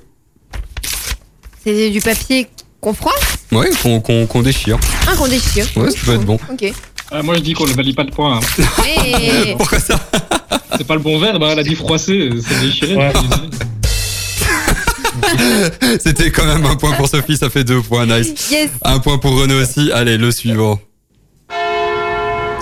[1.64, 2.48] c'est du papier
[2.82, 4.76] qu'on froisse Ouais, qu'on déchire.
[5.10, 5.64] Un qu'on déchire.
[5.74, 6.38] Ouais, ça peut être bon.
[6.52, 6.70] Ok.
[7.10, 8.38] Ah, moi je dis qu'on ne valide pas de points.
[8.38, 8.40] hein.
[9.06, 9.54] Et...
[9.56, 9.98] Pourquoi ça
[10.76, 12.94] C'est pas le bon verbe, hein, elle a dit froisser, c'est déchiré.
[12.96, 13.10] Ouais.
[16.04, 18.50] C'était quand même un point pour Sophie, ça fait deux points, nice.
[18.50, 18.68] Yes.
[18.82, 19.90] Un point pour Renaud aussi.
[19.92, 20.78] Allez, le suivant.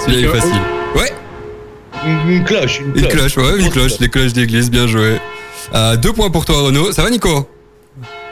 [0.07, 0.61] Celui-là il est facile.
[0.95, 1.13] Ouais,
[2.07, 3.35] Une, une cloche, une une cloche.
[3.35, 5.17] cloche, ouais, une cloche, les cloches d'église, bien joué.
[5.75, 6.93] Euh, deux points pour toi, Renaud.
[6.93, 7.49] Ça va, Nico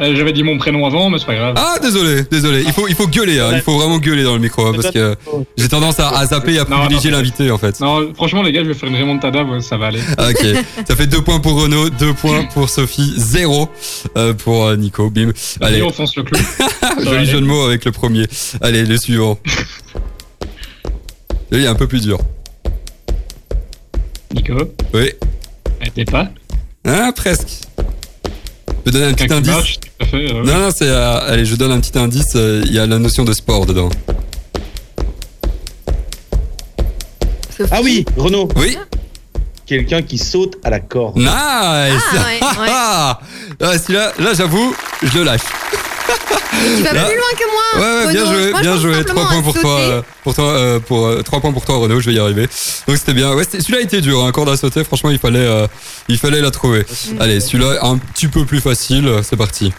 [0.00, 1.54] Euh, J'avais dit mon prénom avant, mais c'est pas grave.
[1.56, 2.62] Ah, désolé, désolé.
[2.66, 3.50] Il faut, il faut gueuler, hein.
[3.54, 5.14] il faut vraiment gueuler dans le micro, hein, parce que
[5.56, 7.78] j'ai tendance à, à zapper et à privilégier l'invité, en fait.
[7.80, 10.00] Non, franchement les gars, je vais faire une remontada, ouais, ça va aller.
[10.18, 10.44] Ah, Ok,
[10.88, 13.68] ça fait deux points pour Renaud, deux points pour Sophie, zéro
[14.16, 15.10] euh, pour euh, Nico.
[15.10, 15.30] Bim.
[15.60, 16.38] Allez, Allez, on fonce le clou.
[17.04, 18.26] joli jeu de mots avec le premier.
[18.60, 19.38] Allez, le suivant.
[21.52, 22.18] Lui, il est un peu plus dur.
[24.34, 24.54] Nico,
[24.94, 25.10] Oui.
[25.94, 26.28] t'es pas
[26.86, 27.48] Ah, presque.
[28.68, 29.52] Je peux donner un petit indice.
[29.52, 30.32] marche, tout à fait.
[30.32, 30.88] Non, non, c'est.
[30.88, 32.32] euh, allez, je donne un petit indice.
[32.34, 33.88] euh, Il y a la notion de sport dedans.
[37.56, 37.70] Sophie.
[37.70, 38.76] Ah oui, Renaud, Oui.
[39.66, 41.16] quelqu'un qui saute à la corde.
[41.18, 41.28] Nice.
[41.30, 41.92] Ah, ouais,
[42.60, 42.68] ouais.
[42.68, 45.40] Ah, celui-là, là, j'avoue, je le lâche.
[46.76, 47.82] Tu vas Là- plus loin que moi.
[47.82, 48.94] Ouais, ouais, bien joué, Moi, bien joué.
[48.94, 51.64] simplement Trois points à pour toi, euh, pour toi, euh, pour euh, trois points pour
[51.64, 52.00] toi, Renaud.
[52.00, 52.48] Je vais y arriver.
[52.86, 53.32] Donc c'était bien.
[53.34, 54.22] Ouais, celui-là était dur.
[54.24, 54.84] Un corde à sauter.
[54.84, 55.66] Franchement, il fallait, euh,
[56.08, 56.84] il fallait la trouver.
[57.18, 59.10] Allez, celui-là un petit peu plus facile.
[59.22, 59.72] C'est parti.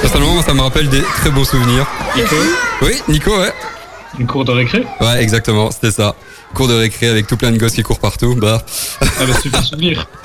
[0.00, 1.86] Personnellement, ça me rappelle des très beaux souvenirs.
[2.16, 2.36] Nico,
[2.82, 3.52] Oui, Nico, ouais.
[4.18, 4.84] une cour de récré?
[5.00, 6.14] Ouais, exactement, c'était ça.
[6.54, 8.34] Cours de récré avec tout plein de gosses qui courent partout.
[8.34, 8.64] Bah,
[9.00, 10.08] Ah bah super souvenir.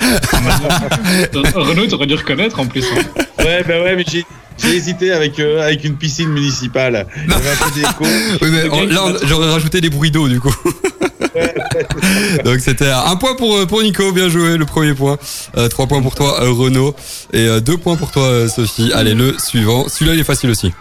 [1.54, 2.84] Renaud, t'aurais dû reconnaître en plus.
[2.84, 3.02] hein.
[3.38, 4.24] Ouais, bah ouais, mais j'ai
[4.56, 7.06] j'ai hésité avec, euh, avec une piscine municipale.
[7.16, 7.48] Il y avait
[7.86, 8.04] un peu
[8.40, 10.54] oui, mais on- là, j'aurais rajouté des bruits d'eau du coup.
[12.44, 15.18] Donc c'était un point pour euh, pour Nico, bien joué, le premier point.
[15.56, 16.94] Euh, trois points pour toi, euh, Renaud,
[17.32, 18.92] et euh, deux points pour toi, euh, Sophie.
[18.94, 19.88] Allez, le suivant.
[19.88, 20.72] Celui-là, il est facile aussi.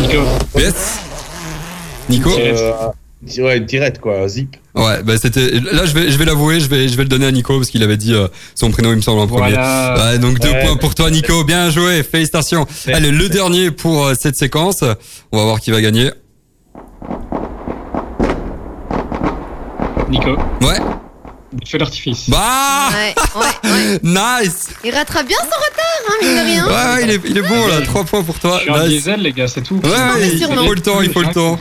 [0.00, 0.22] Nico,
[0.58, 0.74] Yes.
[2.08, 2.30] Nico.
[2.38, 2.72] Euh,
[3.38, 4.56] ouais, tirette, quoi, zip.
[4.74, 5.50] Ouais, bah c'était.
[5.60, 7.70] Là, je vais, je vais l'avouer, je vais, je vais le donner à Nico parce
[7.70, 9.50] qu'il avait dit euh, son prénom, il me semble en premier.
[9.52, 10.10] voilà.
[10.12, 10.62] Ouais, donc deux Ouais.
[10.64, 11.42] points pour toi, Nico.
[11.44, 12.66] Bien joué, félicitations.
[12.92, 14.82] Allez, le dernier pour euh, cette séquence.
[15.32, 16.10] On va voir qui va gagner.
[20.08, 20.78] Nico, Ouais.
[21.66, 22.28] feu d'artifice.
[22.30, 22.88] Bah.
[22.92, 24.00] Ouais, ouais, ouais.
[24.44, 24.68] Nice.
[24.84, 26.66] Il rattrape bien son retard, hein, mine de rien.
[26.66, 27.80] Ouais, ouais, il est, il est bon là.
[27.80, 28.58] Trois points pour toi.
[28.58, 29.80] Je suis un diesel, les gars, c'est tout.
[29.82, 31.58] Ouais, ouais, il faut le temps, il faut le temps.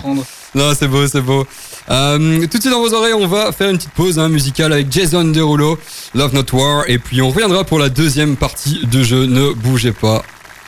[0.56, 1.46] Non, c'est beau, c'est beau.
[1.90, 4.72] Euh, tout de suite dans vos oreilles, on va faire une petite pause hein, musicale
[4.72, 5.78] avec Jason Derulo,
[6.16, 9.26] Love Not War, et puis on reviendra pour la deuxième partie de jeu.
[9.26, 10.24] Ne bougez pas.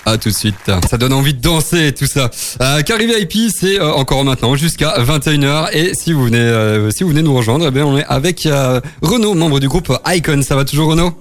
[0.06, 0.56] À tout de suite.
[0.90, 2.32] Ça donne envie de danser tout ça.
[2.62, 5.68] Euh, VIP, c'est euh, encore maintenant jusqu'à 21h.
[5.74, 8.46] Et si vous venez, euh, si vous venez nous rejoindre, eh bien, on est avec
[8.46, 10.42] euh, Renaud, membre du groupe Icon.
[10.44, 11.14] Ça va toujours Renaud?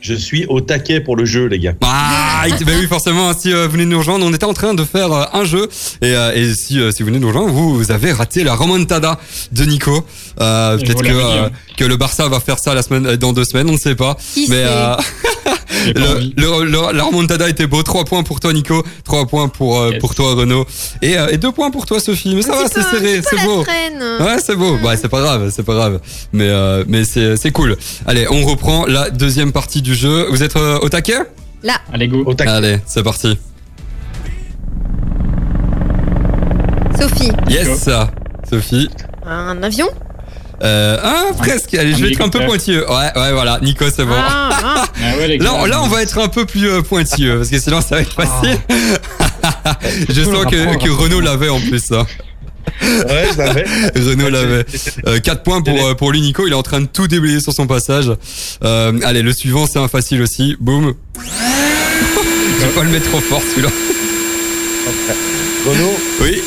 [0.00, 1.74] Je suis au taquet pour le jeu, les gars.
[1.82, 4.84] Ah, bah oui, forcément, si euh, vous venez nous rejoindre, on était en train de
[4.84, 5.68] faire euh, un jeu.
[6.02, 8.54] Et, euh, et si, euh, si vous venez nous rejoindre, vous, vous avez raté la
[8.54, 9.18] remontada
[9.50, 10.04] de Nico.
[10.40, 11.50] Euh, Peut-être que, euh, hein.
[11.76, 14.16] que le Barça va faire ça la semaine, dans deux semaines, on ne sait pas.
[14.34, 14.64] Qui Mais
[15.70, 17.82] euh, le, le- le- la remontada était beau.
[17.82, 18.82] 3 points pour toi, Nico.
[19.04, 20.00] 3 points pour, euh, Yes.
[20.00, 20.66] pour toi, Renaud.
[21.02, 22.34] Et, euh, et 2 points pour toi, Sophie.
[22.34, 23.62] Mais ça va, c'est serré, c'est beau.
[23.62, 24.02] traîne.
[24.20, 24.76] Ouais, c'est beau.
[24.78, 26.00] Ouais, c'est pas grave, c'est pas grave.
[26.32, 27.76] Mais, euh, mais c'est, c'est cool.
[28.06, 30.26] Allez, on reprend la deuxième partie du jeu.
[30.30, 31.18] Vous êtes euh, au taquet?
[31.92, 32.22] Allez, go.
[32.26, 32.50] Au taquet.
[32.50, 33.38] Allez, c'est parti.
[37.00, 37.88] Sophie, Yes,
[38.50, 38.88] Sophie.
[39.24, 39.88] un avion?
[40.62, 41.74] Euh, ah, presque.
[41.74, 42.84] Allez, je Un vais être un peu pointilleux.
[42.90, 43.58] Ouais, ouais, voilà.
[43.62, 44.14] Nico, c'est bon.
[44.16, 44.84] Ah, ah.
[45.00, 45.66] Ah ouais, les Là, gars.
[45.68, 48.12] là, on va être un peu plus euh, pointilleux parce que sinon, ça va être
[48.12, 48.58] facile.
[50.08, 51.92] je sens que, que Renaud l'avait en plus.
[51.92, 52.04] hein.
[52.82, 53.64] Ouais, je l'avais.
[53.96, 54.64] Renaud l'avait.
[55.20, 56.46] 4 points pour, euh, pour lui, Nico.
[56.46, 58.10] Il est en train de tout déblayer sur son passage.
[58.64, 60.56] Euh, allez, le suivant, c'est un facile aussi.
[60.58, 60.94] Boum.
[61.14, 63.70] je vais pas le mettre trop fort, celui-là.
[65.66, 66.42] Renaud, Oui.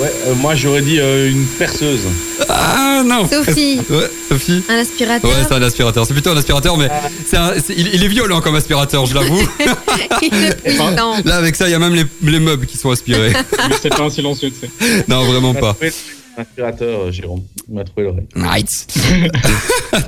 [0.00, 2.00] Ouais, euh, moi j'aurais dit euh, une perceuse.
[2.48, 3.28] Ah, non.
[3.28, 4.62] Sophie, Ouais, Sophie.
[4.68, 5.30] un aspirateur.
[5.30, 6.06] Ouais, c'est un aspirateur.
[6.06, 6.88] C'est plutôt un aspirateur, mais
[7.28, 9.40] c'est un- c'est- il, il est violent comme aspirateur, je l'avoue.
[10.22, 10.90] Il est puissant.
[11.24, 13.32] Là, avec ça, il y a même les, les meubles qui sont aspirés.
[13.68, 15.04] Mais c'est pas un silencieux, tu sais.
[15.08, 15.72] non, vraiment pas.
[15.74, 15.92] trouvé
[16.36, 17.42] L'aspirateur, euh, Jérôme.
[17.68, 18.26] Il m'a trouvé l'oreille.
[18.36, 18.68] Right.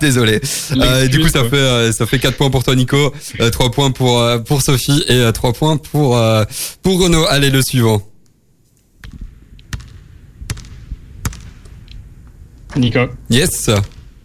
[0.00, 0.40] Désolé.
[0.76, 3.12] Euh, du coup, ça fait euh, ça fait 4 points pour toi, Nico.
[3.52, 6.44] 3 points pour euh, pour Sophie et 3 points pour euh,
[6.82, 7.24] pour Renaud.
[7.28, 8.02] Allez, le suivant.
[12.76, 13.70] Nico, Yes.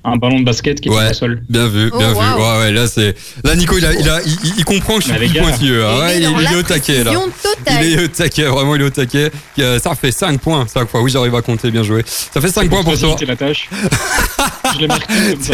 [0.07, 1.09] un ballon de basket qui est Ouais.
[1.09, 1.41] au sol.
[1.49, 2.15] Bien vu, Oh, bien vu.
[2.15, 2.21] wow.
[2.37, 5.07] Ouais, ouais, là c'est là Nico, il a il a il, il comprend que je
[5.09, 5.41] suis plus gars.
[5.41, 5.83] pointilleux.
[5.83, 5.99] hein.
[5.99, 7.11] Ouais, Il il, est au taquet là.
[7.41, 7.85] totale.
[7.85, 9.31] Il est au taquet, vraiment il est au taquet.
[9.59, 11.01] Euh, Ça fait 5 points, 5 fois.
[11.01, 12.03] Oui, j'arrive à compter, bien joué.
[12.05, 13.15] Ça fait 5 points pour toi.
[13.27, 13.67] la tâche.
[14.75, 15.53] je l'ai marqué comme ça.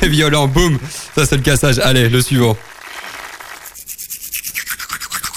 [0.00, 0.78] T'es violent, boum.
[1.14, 1.78] Ça c'est le cassage.
[1.80, 2.56] Allez, le suivant.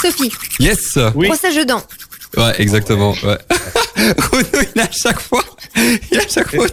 [0.02, 0.98] Sophie, Yes.
[1.16, 1.28] Oui.
[1.28, 1.84] brosse à jeux dents.
[2.38, 3.12] Ouais, exactement.
[3.24, 3.38] Ouais.
[3.98, 5.44] Renaud, il est à chaque fois,
[6.12, 6.68] il est à chaque fois.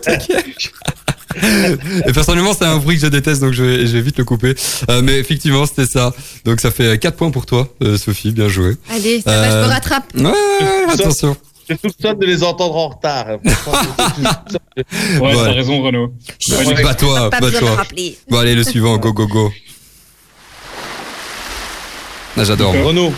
[2.06, 4.24] Et personnellement, c'est un bruit que je déteste, donc je vais, je vais vite le
[4.24, 4.54] couper.
[4.90, 6.12] Euh, mais effectivement, c'était ça.
[6.44, 8.32] Donc ça fait 4 points pour toi, euh, Sophie.
[8.32, 8.76] Bien joué.
[8.90, 10.04] Allez, ça va, je Euh, me rattrape.
[10.14, 11.36] Ouais, ouais, ouais, attention.
[11.68, 13.26] Je soupçonne de les entendre en retard.
[13.28, 13.38] Ouais,
[15.20, 15.34] Ouais.
[15.34, 16.12] t'as raison, Renaud.
[16.40, 17.84] Chut, Bah toi, Pas bah toi.
[18.28, 18.98] Bon, allez, le suivant.
[18.98, 19.52] Go, go, go.
[22.36, 22.72] Ah, j'adore.
[22.72, 23.12] Renaud,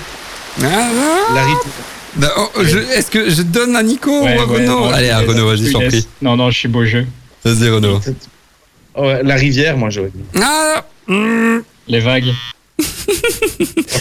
[0.63, 1.35] Ah, ah.
[1.35, 1.71] la rythme.
[2.17, 5.07] Bah, oh, je- Est-ce que je donne à Nico ou à ouais, Renaud non, Allez,
[5.09, 5.29] je à laisse.
[5.31, 5.89] Renaud, vas-y, Je je t'en laisse.
[5.91, 6.07] prie.
[6.21, 7.07] Non, non, je suis beau jeu.
[7.45, 8.01] Vas-y, Renaud.
[8.97, 10.23] Ouais, la rivière, moi j'aurais dit.
[10.43, 11.61] Ah, hmm.
[11.89, 12.33] Les vagues.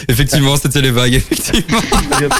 [0.09, 1.79] Effectivement, c'était les vagues, effectivement.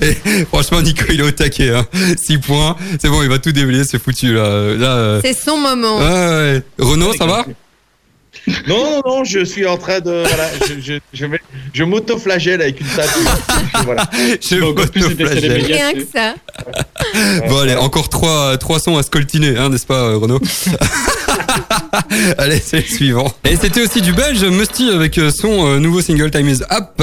[0.00, 1.70] Et franchement, Nico, il est au taquet.
[1.74, 1.86] Hein.
[2.16, 2.76] 6 points.
[3.00, 4.74] C'est bon, il va tout déblayer, c'est foutu là.
[4.74, 5.98] là euh, C'est son moment.
[5.98, 6.62] ouais, ouais.
[6.78, 7.44] Renaud, ça va
[8.68, 10.24] Non, non, non, je suis en train de.
[10.26, 11.40] Voilà, je, je, je, vais-
[11.72, 13.10] je m'auto-flagelle avec une table.
[13.84, 14.08] voilà.
[14.40, 15.64] Je m'auto-flagelle.
[15.64, 16.34] Rien que ça.
[17.48, 20.40] Bon, allez, encore trois, trois sons à scoltiner, hein, n'est-ce pas, euh, Renaud
[22.38, 23.32] Allez, c'est le suivant.
[23.44, 27.02] Et c'était aussi du belge, Musty, avec euh, son euh, nouveau single Time is Up.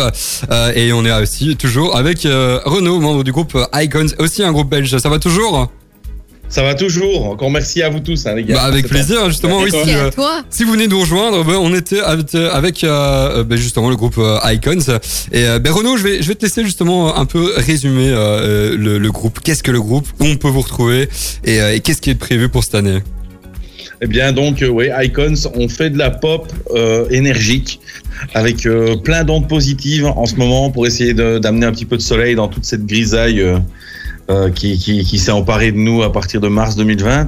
[0.50, 4.52] Euh, et on est aussi toujours avec euh, Renaud, membre du groupe Icons, aussi un
[4.52, 4.98] groupe belge.
[4.98, 5.72] Ça va toujours?
[6.54, 7.30] Ça va toujours.
[7.32, 8.54] Encore merci à vous tous, hein, les gars.
[8.54, 9.58] bah, Avec plaisir, justement.
[9.62, 10.44] Oui, si, Merci euh, à toi.
[10.52, 14.20] Si vous venez nous rejoindre, ben, on était avec, avec euh, ben, justement le groupe
[14.20, 15.00] euh, Icons.
[15.32, 18.78] Et euh, ben, Renaud, je vais, je vais te laisser justement un peu résumer euh,
[18.78, 19.40] le, le groupe.
[19.44, 20.08] Qu'est-ce que le groupe?
[20.20, 21.10] Où on peut vous retrouver?
[21.44, 23.00] Et, euh, et qu'est-ce qui est prévu pour cette année?
[24.04, 27.80] Eh bien, donc, euh, ouais, Icons, on fait de la pop euh, énergique
[28.36, 32.02] avec euh, plein d'ondes positives en ce moment pour essayer d'amener un petit peu de
[32.04, 33.44] soleil dans toute cette grisaille
[34.30, 37.28] euh, qui, qui, qui s'est emparée de nous à partir de mars 2020.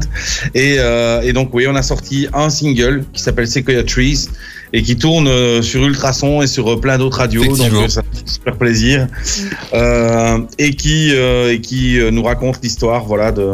[0.54, 4.30] Et, euh, et donc, oui, on a sorti un single qui s'appelle Sequoia Trees
[4.74, 7.44] et qui tourne euh, sur Ultrason et sur plein d'autres radios.
[7.46, 9.08] Donc, ça fait super plaisir.
[9.74, 13.52] Euh, et qui, euh, et qui nous raconte l'histoire, voilà, de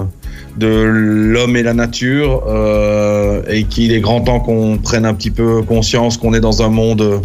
[0.57, 5.31] de l'homme et la nature euh, et qu'il est grand temps qu'on prenne un petit
[5.31, 7.21] peu conscience qu'on est dans un monde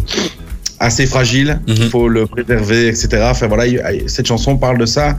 [0.79, 1.75] assez fragile, Mhm.
[1.77, 3.07] il faut le préserver, etc.
[3.29, 5.13] Enfin voilà, il- cette chanson parle de ça Euh,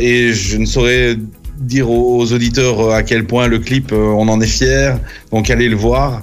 [0.00, 1.16] et je ne saurais
[1.58, 4.98] dire aux, aux auditeurs à quel point le clip, euh, on en est fier.
[5.30, 6.22] Donc allez le voir.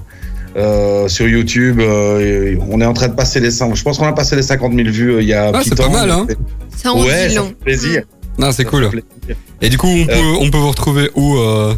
[0.58, 3.76] Euh, sur YouTube, euh, on est en train de passer les 5.
[3.76, 5.70] Je pense qu'on a passé les 50 000 vues euh, il y a Ah, petit
[5.70, 6.26] c'est pas mal, hein.
[6.76, 7.54] Ça en Ouais, dit long.
[7.64, 8.02] plaisir.
[8.40, 8.90] Non, c'est cool.
[9.62, 11.76] Et du coup, on peut, on peut vous retrouver où euh...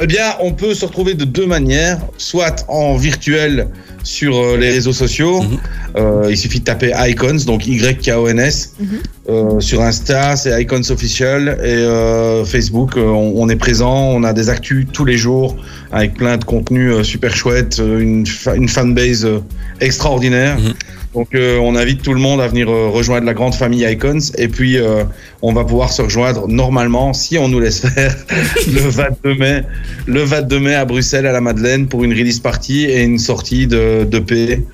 [0.00, 3.68] Eh bien, on peut se retrouver de deux manières, soit en virtuel
[4.02, 5.42] sur euh, les réseaux sociaux.
[5.42, 5.58] Mhm.
[5.96, 8.74] Euh, il suffit de taper Icons, donc Y-K-O-N-S.
[8.78, 8.86] Mhm.
[9.28, 11.58] Euh, sur Insta, c'est Icons Official.
[11.64, 14.10] Et euh, Facebook, on, on est présent.
[14.12, 15.56] On a des actus tous les jours
[15.92, 19.26] avec plein de contenus super chouettes, une, fa- une fanbase
[19.80, 20.58] extraordinaire.
[20.58, 20.74] Mhm.
[21.16, 24.18] Donc, euh, on invite tout le monde à venir euh, rejoindre la grande famille Icons.
[24.36, 25.02] Et puis, euh,
[25.40, 28.14] on va pouvoir se rejoindre normalement, si on nous laisse faire,
[28.70, 29.62] le 22 mai,
[30.06, 33.66] le 22 mai à Bruxelles, à la Madeleine, pour une release party et une sortie
[33.66, 34.66] de, de P.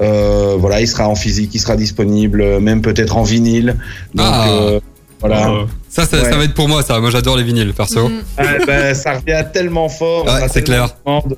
[0.00, 3.76] Euh, voilà, il sera en physique, il sera disponible, même peut-être en vinyle.
[4.12, 4.48] Donc, Ah.
[4.50, 4.80] euh,
[5.20, 5.50] voilà.
[5.52, 5.66] Oh.
[5.88, 6.24] Ça, ça, Ouais.
[6.30, 6.98] ça va être pour moi, ça.
[7.00, 8.08] Moi, j'adore les vinyles, perso.
[8.08, 8.12] Mm.
[8.38, 10.26] Ouais, ben, ça revient tellement fort.
[10.26, 10.88] Ouais, c'est clair.
[11.06, 11.36] de.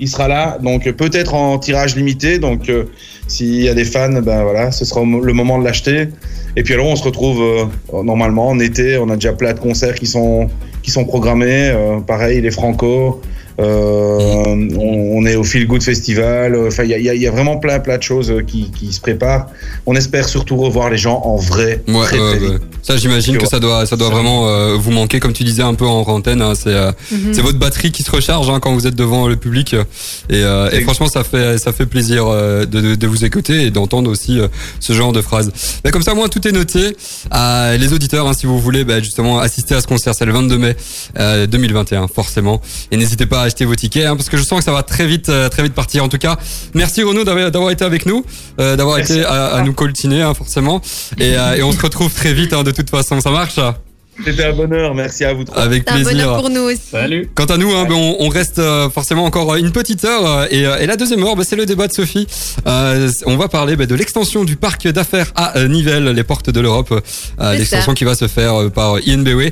[0.00, 2.38] Il sera là, donc peut-être en tirage limité.
[2.38, 2.84] Donc, euh,
[3.26, 6.08] s'il y a des fans, ben voilà, ce sera le moment de l'acheter.
[6.56, 8.96] Et puis alors, on se retrouve euh, normalement en été.
[8.96, 10.48] On a déjà plein de concerts qui sont
[10.82, 11.70] qui sont programmés.
[11.74, 13.20] Euh, pareil, les Franco.
[13.60, 16.54] Euh, on, on est au Feel Good Festival.
[16.66, 18.30] Enfin, il y a, il y a- il y a vraiment plein plein de choses
[18.30, 19.46] euh, qui, qui se préparent.
[19.86, 21.82] On espère surtout revoir les gens en vrai.
[21.88, 22.48] Ouais, très, ouais, très vite.
[22.50, 22.58] ouais.
[22.82, 23.48] Ça, j'imagine que vois.
[23.50, 26.40] ça doit, ça doit vraiment euh, vous manquer, comme tu disais un peu en antenne.
[26.40, 27.34] hein, c'est, euh, Mhm.
[27.34, 29.74] c'est votre batterie qui se recharge hein, quand vous êtes devant le public.
[29.74, 33.70] Et, euh, franchement, ça fait, ça fait plaisir euh, de, de, de vous écouter et
[33.70, 34.46] d'entendre aussi euh,
[34.80, 35.50] ce genre de phrases.
[35.84, 36.96] Mais comme ça, moi, tout est noté.
[37.34, 40.32] Euh, les auditeurs, hein, si vous voulez bah, justement assister à ce concert, c'est le
[40.32, 40.76] 22 mai
[41.18, 42.60] euh, 2021, forcément.
[42.92, 44.82] Et n'hésitez pas à acheter vos tickets, hein, parce que je sens que ça va
[44.82, 46.04] très vite, euh, très vite partir.
[46.04, 46.36] En tout cas,
[46.74, 48.24] merci Renaud d'avoir été avec nous,
[48.60, 50.80] euh, d'avoir été à nous coltiner, hein, forcément.
[51.18, 53.20] Et, euh, et on se retrouve très vite, hein, de toute façon.
[53.20, 53.58] Ça marche
[54.24, 54.94] C'était un bonheur.
[54.94, 55.62] Merci à vous trois.
[55.62, 56.36] Avec C'est un bonheur plaisir.
[56.36, 56.80] pour nous aussi.
[56.90, 57.30] Salut.
[57.34, 60.46] Quant à nous, hein, ben, on, on reste euh, forcément encore une petite heure euh,
[60.50, 62.26] et, euh, et la deuxième heure, ben, c'est le débat de Sophie.
[62.66, 66.50] Euh, on va parler ben, de l'extension du parc d'affaires à euh, Nivelles, les portes
[66.50, 66.92] de l'Europe,
[67.40, 69.50] euh, l'extension qui va se faire euh, par INBW.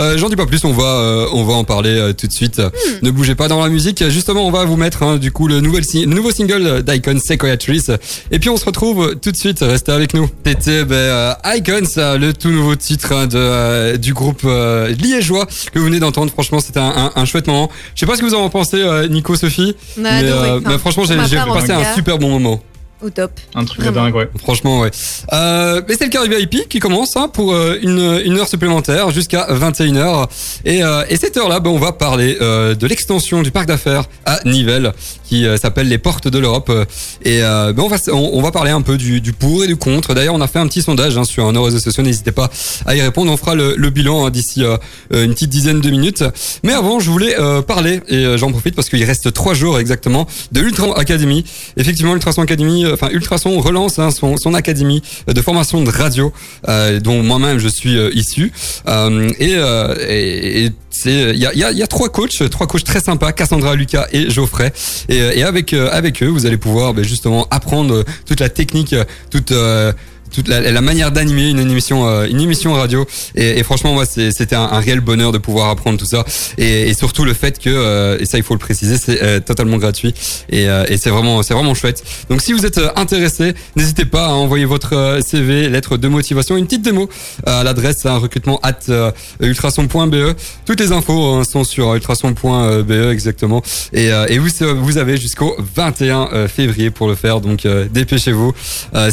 [0.00, 2.32] Euh, J'en dis pas plus, on va euh, on va en parler euh, tout de
[2.32, 2.58] suite.
[2.58, 2.72] Hmm.
[3.02, 4.08] Ne bougez pas dans la musique.
[4.08, 7.18] Justement, on va vous mettre hein, du coup le, nouvel, si- le nouveau single d'Icon
[7.24, 7.86] Sequoia Trees.
[8.30, 9.60] Et puis on se retrouve tout de suite.
[9.60, 10.28] Restez avec nous.
[10.44, 14.88] C'était ben, euh, Icons, euh, le tout nouveau titre hein, de, euh, du groupe euh,
[14.88, 16.32] liégeois que vous venez d'entendre.
[16.32, 17.68] Franchement, c'était un, un, un chouette moment.
[17.94, 19.76] Je sais pas ce que vous en en pensez, euh, Nico, Sophie.
[20.00, 20.48] On a mais, adoré.
[20.48, 22.62] euh, Enfin, mais franchement, j'ai passé un super bon moment.
[23.00, 23.30] Au top.
[23.54, 24.06] Un truc de Vraiment.
[24.06, 24.28] dingue, ouais.
[24.38, 24.90] Franchement, ouais.
[25.32, 29.10] Euh, mais c'est le carré VIP qui commence hein, pour euh, une, une heure supplémentaire
[29.10, 30.26] jusqu'à 21h.
[30.64, 34.04] Et, euh, et cette heure-là, ben, on va parler euh, de l'extension du parc d'affaires
[34.24, 34.92] à Nivelles
[35.24, 36.72] qui euh, s'appelle les Portes de l'Europe.
[37.22, 39.66] Et euh, ben, on, va, on, on va parler un peu du, du pour et
[39.68, 40.14] du contre.
[40.14, 42.02] D'ailleurs, on a fait un petit sondage hein, sur nos réseaux sociaux.
[42.02, 42.50] N'hésitez pas
[42.84, 43.30] à y répondre.
[43.30, 44.64] On fera le, le bilan hein, d'ici
[45.12, 46.24] une petite dizaine de minutes.
[46.64, 49.78] Mais avant, je voulais euh, parler, et euh, j'en profite parce qu'il reste trois jours
[49.78, 51.44] exactement, de Ultrason Academy.
[51.76, 56.32] Effectivement, Ultrason Academy, euh, enfin Ultrason relance hein, son, son académie de formation de radio,
[56.68, 58.52] euh, dont moi-même je suis euh, issu.
[58.86, 60.70] Euh, et euh,
[61.04, 64.30] il y a, y, y a trois coachs, trois coachs très sympas, Cassandra, Lucas et
[64.30, 64.72] Geoffrey.
[65.08, 68.48] Et, euh, avec euh, avec eux, vous allez pouvoir ben, justement apprendre euh, toute la
[68.48, 69.92] technique, euh, toute euh,
[70.30, 73.06] toute la, la manière d'animer une émission euh, une émission radio.
[73.34, 76.24] Et, et franchement moi c'était un, un réel bonheur de pouvoir apprendre tout ça.
[76.58, 79.40] Et, et surtout le fait que euh, et ça il faut le préciser c'est euh,
[79.40, 80.14] totalement gratuit.
[80.50, 82.02] Et, euh, et c'est vraiment c'est vraiment chouette.
[82.30, 86.08] Donc si vous êtes euh, intéressé n'hésitez pas à envoyer votre euh, CV lettre de
[86.08, 87.08] motivation une petite démo
[87.46, 88.78] à l'adresse hein, recrutement at
[89.40, 90.34] ultrason.be
[90.66, 93.62] toutes les infos hein, sont sur ultrason.be exactement.
[93.92, 94.48] Et, et vous
[94.80, 97.40] vous avez jusqu'au 21 euh, février pour le faire.
[97.40, 98.52] Donc dépêchez-vous.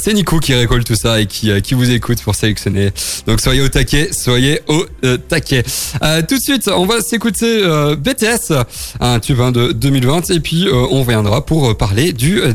[0.02, 2.92] C'est Nico qui récolte tout ça et qui, euh, qui vous écoute pour sélectionner.
[3.28, 5.64] Donc soyez au taquet, soyez au euh, taquet.
[6.02, 8.54] Euh, tout de suite, on va s'écouter euh, BTS,
[9.00, 12.54] un tube hein, de 2020, et puis on reviendra pour parler du euh,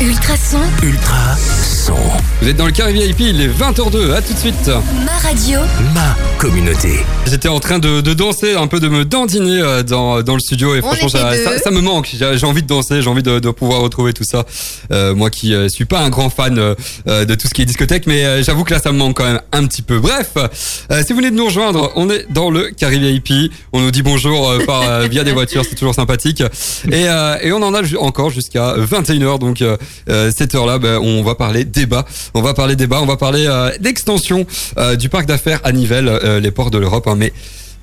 [0.00, 0.10] débat.
[0.10, 1.94] Ultrason, Ultra son.
[2.42, 4.70] Vous êtes dans le carré VIP, il est 20h02, à tout de suite.
[5.04, 5.58] ma radio,
[5.94, 7.00] Ma communauté.
[7.26, 10.40] J'étais en train de, de danser, un peu de me dandiner euh, dans, dans le
[10.40, 12.10] studio et On franchement ça, ça, ça me manque.
[12.18, 14.44] J'ai envie de danser, j'ai envie de, de pouvoir retrouver tout ça.
[14.92, 16.74] Euh, moi qui euh, suis pas un grand fan euh,
[17.08, 19.16] euh, de tout ce qui est discothèque, mais euh, j'avoue que là ça me manque
[19.16, 19.98] quand même un petit peu.
[19.98, 23.52] Bref, euh, si vous venez de nous rejoindre, on est dans le Carré VIP.
[23.72, 26.42] On nous dit bonjour euh, par euh, via des voitures, c'est toujours sympathique.
[26.90, 29.38] Et, euh, et on en a encore jusqu'à 21h.
[29.38, 29.62] Donc
[30.08, 32.04] euh, cette heure-là, ben, on va parler débat.
[32.34, 33.00] On va parler débat.
[33.00, 34.46] On va parler euh, d'extension
[34.78, 36.10] euh, du parc d'affaires à Nivelles,
[36.42, 37.06] les ports de l'Europe.
[37.06, 37.16] hein.
[37.16, 37.32] mais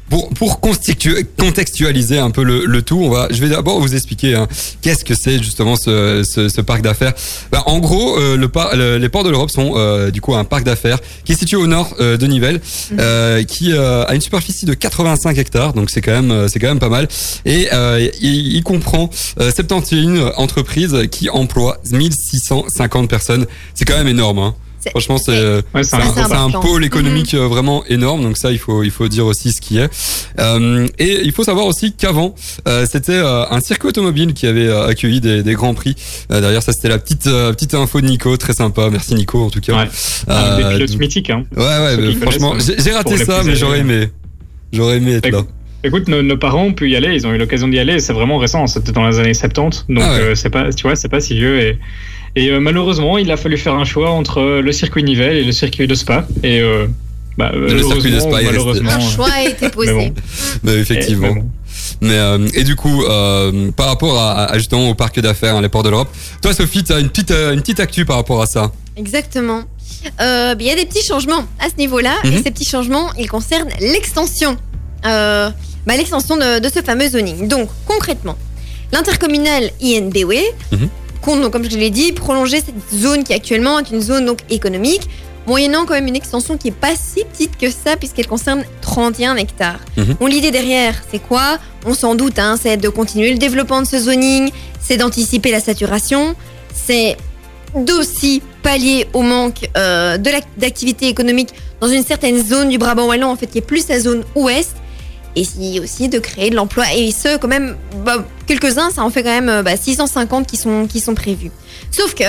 [0.10, 4.36] pour, pour contextualiser un peu le, le tout, on va, je vais d'abord vous expliquer
[4.36, 4.48] hein,
[4.82, 7.14] qu'est-ce que c'est justement ce, ce, ce parc d'affaires.
[7.52, 10.36] Ben, en gros, euh, le par- le- les ports de l'Europe sont euh, du coup
[10.36, 12.62] un parc d'affaires qui est situé au nord euh, de Nivelles,
[13.00, 16.60] euh, qui euh, a une superficie de 85 hectares, donc c'est quand même euh, c'est
[16.60, 17.08] quand même pas mal.
[17.46, 23.46] Et euh, il, il comprend euh, 71 entreprises qui emploient 1650 personnes.
[23.74, 24.40] C'est quand même énorme.
[24.40, 24.56] Hein.
[24.92, 28.84] Franchement, c'est euh, Ouais, c'est un- pôle économique euh, vraiment énorme, donc ça il faut
[28.84, 29.90] il faut dire aussi ce qui est.
[30.40, 32.36] Euh, et il faut savoir aussi qu'avant
[32.68, 35.96] euh, c'était euh, un circuit automobile qui avait euh, accueilli des, des grands prix.
[36.32, 38.90] Euh, D'ailleurs ça c'était la petite euh, petite info de Nico, très sympa.
[38.92, 39.74] Merci Nico en tout cas.
[39.84, 39.90] Ouais.
[40.30, 41.30] Euh, des pilotes mythiques.
[41.30, 41.44] Hein.
[41.56, 41.64] ouais
[41.98, 44.10] ouais, franchement j'ai raté ça, mais j'aurais aimé
[44.74, 45.44] j'aurais aimé être là.
[45.84, 48.12] Écoute, nos, nos parents ont pu y aller, ils ont eu l'occasion d'y aller, c'est
[48.12, 50.20] vraiment récent, c'était dans les années 70, donc Ah ouais.
[50.22, 51.60] euh, c'est pas, tu vois, c'est pas si vieux.
[51.62, 51.78] Et,
[52.40, 55.44] et euh, malheureusement, il a fallu faire un choix entre euh, le circuit Nivelles et
[55.44, 56.28] le circuit de Spa.
[56.44, 56.88] Et euh,
[57.38, 58.92] bah, Le circuit de Spa malheureusement.
[58.92, 59.94] Un euh, choix a été posé.
[59.94, 60.14] Mais bon.
[60.64, 61.28] Mais effectivement.
[61.28, 61.50] et- mais bon.
[62.02, 65.62] Mais euh, et du coup, euh, par rapport à, à justement au parc d'affaires, hein,
[65.62, 66.10] les ports de l'Europe,
[66.42, 68.72] toi Sophie, tu as une petite euh, une petite actu par rapport à ça.
[68.98, 69.62] Exactement.
[70.22, 72.34] Euh, Il y a des petits changements à ce niveau-là, Mhm.
[72.34, 74.58] et ces petits changements, ils concernent l'extension.
[75.06, 75.50] Euh,
[75.86, 77.48] bah, l'extension de, de ce fameux zoning.
[77.48, 78.36] Donc, concrètement,
[78.92, 80.34] l'intercommunal INBW
[80.72, 80.90] Mhm.
[81.22, 84.40] Compte, donc, comme je l'ai dit, prolonger cette zone qui actuellement est une zone donc,
[84.50, 85.08] économique,
[85.48, 89.38] moyennant quand même une extension qui est pas si petite que ça, puisqu'elle concerne 31
[89.38, 89.80] hectares.
[90.20, 91.58] Bon, l'idée derrière, c'est quoi?
[91.86, 94.52] On s'en doute, hein, c'est de continuer le développement de ce zoning,
[94.82, 96.36] c'est d'anticiper la saturation,
[96.74, 97.18] c'est
[97.76, 100.18] d'aussi pallier au manque euh,
[100.58, 101.50] d'activité économique
[101.80, 104.76] dans une certaine zone du Brabant wallon, en fait, qui est plus la zone ouest,
[105.40, 109.10] et si aussi de créer de l'emploi, et ce, quand même, bah, quelques-uns, ça en
[109.10, 111.52] fait quand même euh, bah, 650 qui sont, qui sont prévus.
[111.92, 112.24] Sauf que,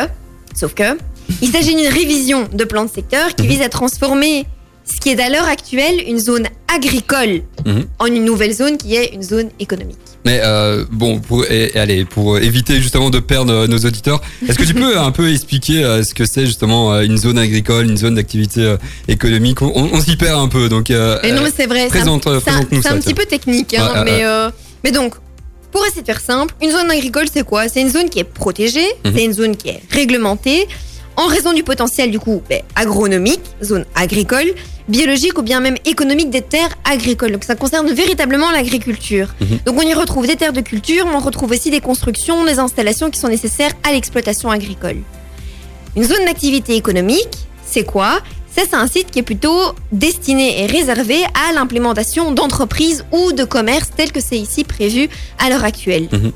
[0.54, 0.96] sauf que,
[1.42, 3.48] il s'agit d'une révision de plan de secteur qui Mhm.
[3.48, 4.44] vise à transformer
[4.84, 7.86] ce qui est à l'heure actuelle une zone agricole Mhm.
[7.98, 9.98] en une nouvelle zone qui est une zone économique.
[10.24, 14.20] Mais euh, bon, pour et, et allez, pour éviter justement de perdre euh, nos auditeurs,
[14.48, 17.86] est-ce que tu peux un peu expliquer euh, ce que c'est justement une zone agricole,
[17.88, 19.62] une zone d'activité euh, économique?
[19.62, 20.90] On, on s'y perd un peu, donc.
[20.90, 22.24] Non, mais c'est vrai, c'est un- présente,
[22.82, 24.22] ça, petit peu technique, hein, Ouais, mais,
[24.84, 25.14] mais donc,
[25.70, 27.68] pour essayer de faire simple, une zone agricole, c'est quoi?
[27.68, 29.12] C'est une zone qui est protégée, Mhm.
[29.14, 30.66] c'est une zone qui est réglementée,
[31.18, 34.54] en raison du potentiel, du coup, ben, agronomique, zone agricole,
[34.88, 37.32] biologique ou bien même économique des terres agricoles.
[37.32, 39.34] Donc ça concerne véritablement l'agriculture.
[39.40, 39.58] Mhm.
[39.66, 42.60] Donc on y retrouve des terres de culture, mais on retrouve aussi des constructions, des
[42.60, 44.98] installations qui sont nécessaires à l'exploitation agricole.
[45.96, 48.20] Une zone d'activité économique, c'est quoi?
[48.54, 53.42] Ça, c'est un site qui est plutôt destiné et réservé à l'implémentation d'entreprises ou de
[53.42, 55.08] commerces tels que c'est ici prévu
[55.38, 56.08] à l'heure actuelle.
[56.12, 56.32] Mhm.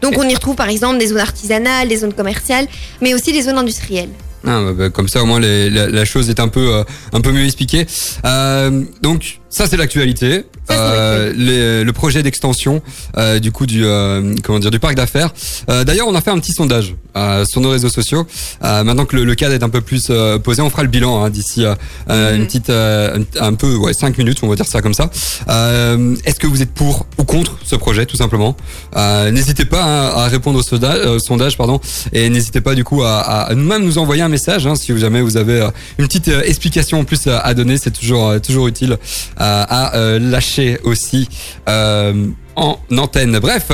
[0.00, 2.66] Donc on y retrouve par exemple des zones artisanales, des zones commerciales,
[3.00, 4.10] mais aussi des zones industrielles.
[4.46, 6.84] Ah, bah, bah, comme ça, au moins, les- la, la chose est un peu, euh,
[7.12, 7.86] un peu mieux expliquée.
[8.24, 10.44] Euh, donc, ça, c'est l'actualité.
[10.70, 12.82] Euh, les- le projet d'extension,
[13.16, 15.32] euh, du coup, du, euh, comment dire, du parc d'affaires.
[15.68, 18.26] Euh, D'ailleurs, on a fait un petit sondage euh, sur nos réseaux sociaux.
[18.64, 20.88] Euh, maintenant que le, le cadre est un peu plus euh, posé, on fera le
[20.88, 21.74] bilan hein, d'ici euh,
[22.10, 22.40] euh, Mhm.
[22.40, 25.10] une petite, euh, un, peu, ouais, cinq minutes, on va dire ça comme ça.
[25.48, 28.56] Euh, Est-ce que vous êtes pour ou contre ce projet, tout simplement
[28.96, 31.80] euh, N'hésitez pas hein, à répondre au sondage, euh, sondage pardon,
[32.12, 35.20] et n'hésitez pas du coup à, à même nous envoyer un message hein, si jamais
[35.22, 35.68] vous avez
[35.98, 38.96] une petite explication en plus à, à donner, c'est toujours toujours utile euh,
[39.38, 40.18] à euh,
[40.84, 41.28] aussi.
[41.68, 43.38] euh, en antenne.
[43.38, 43.68] Bref,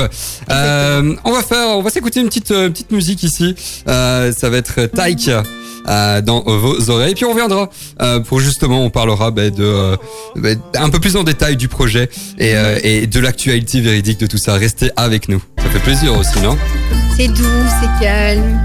[0.49, 3.53] euh, on va faire, on va s'écouter une petite euh, petite musique ici.
[3.87, 7.15] Euh, ça va être Taïk euh, dans vos oreilles.
[7.15, 7.69] Puis on reviendra
[8.27, 9.97] pour justement, on parlera bah, de
[10.35, 14.27] bah, un peu plus en détail du projet et, euh, et de l'actualité véridique de
[14.27, 14.53] tout ça.
[14.53, 15.41] Restez avec nous.
[15.57, 16.57] Ça fait plaisir aussi, non?
[17.17, 17.43] C'est doux,
[17.81, 18.57] c'est calme.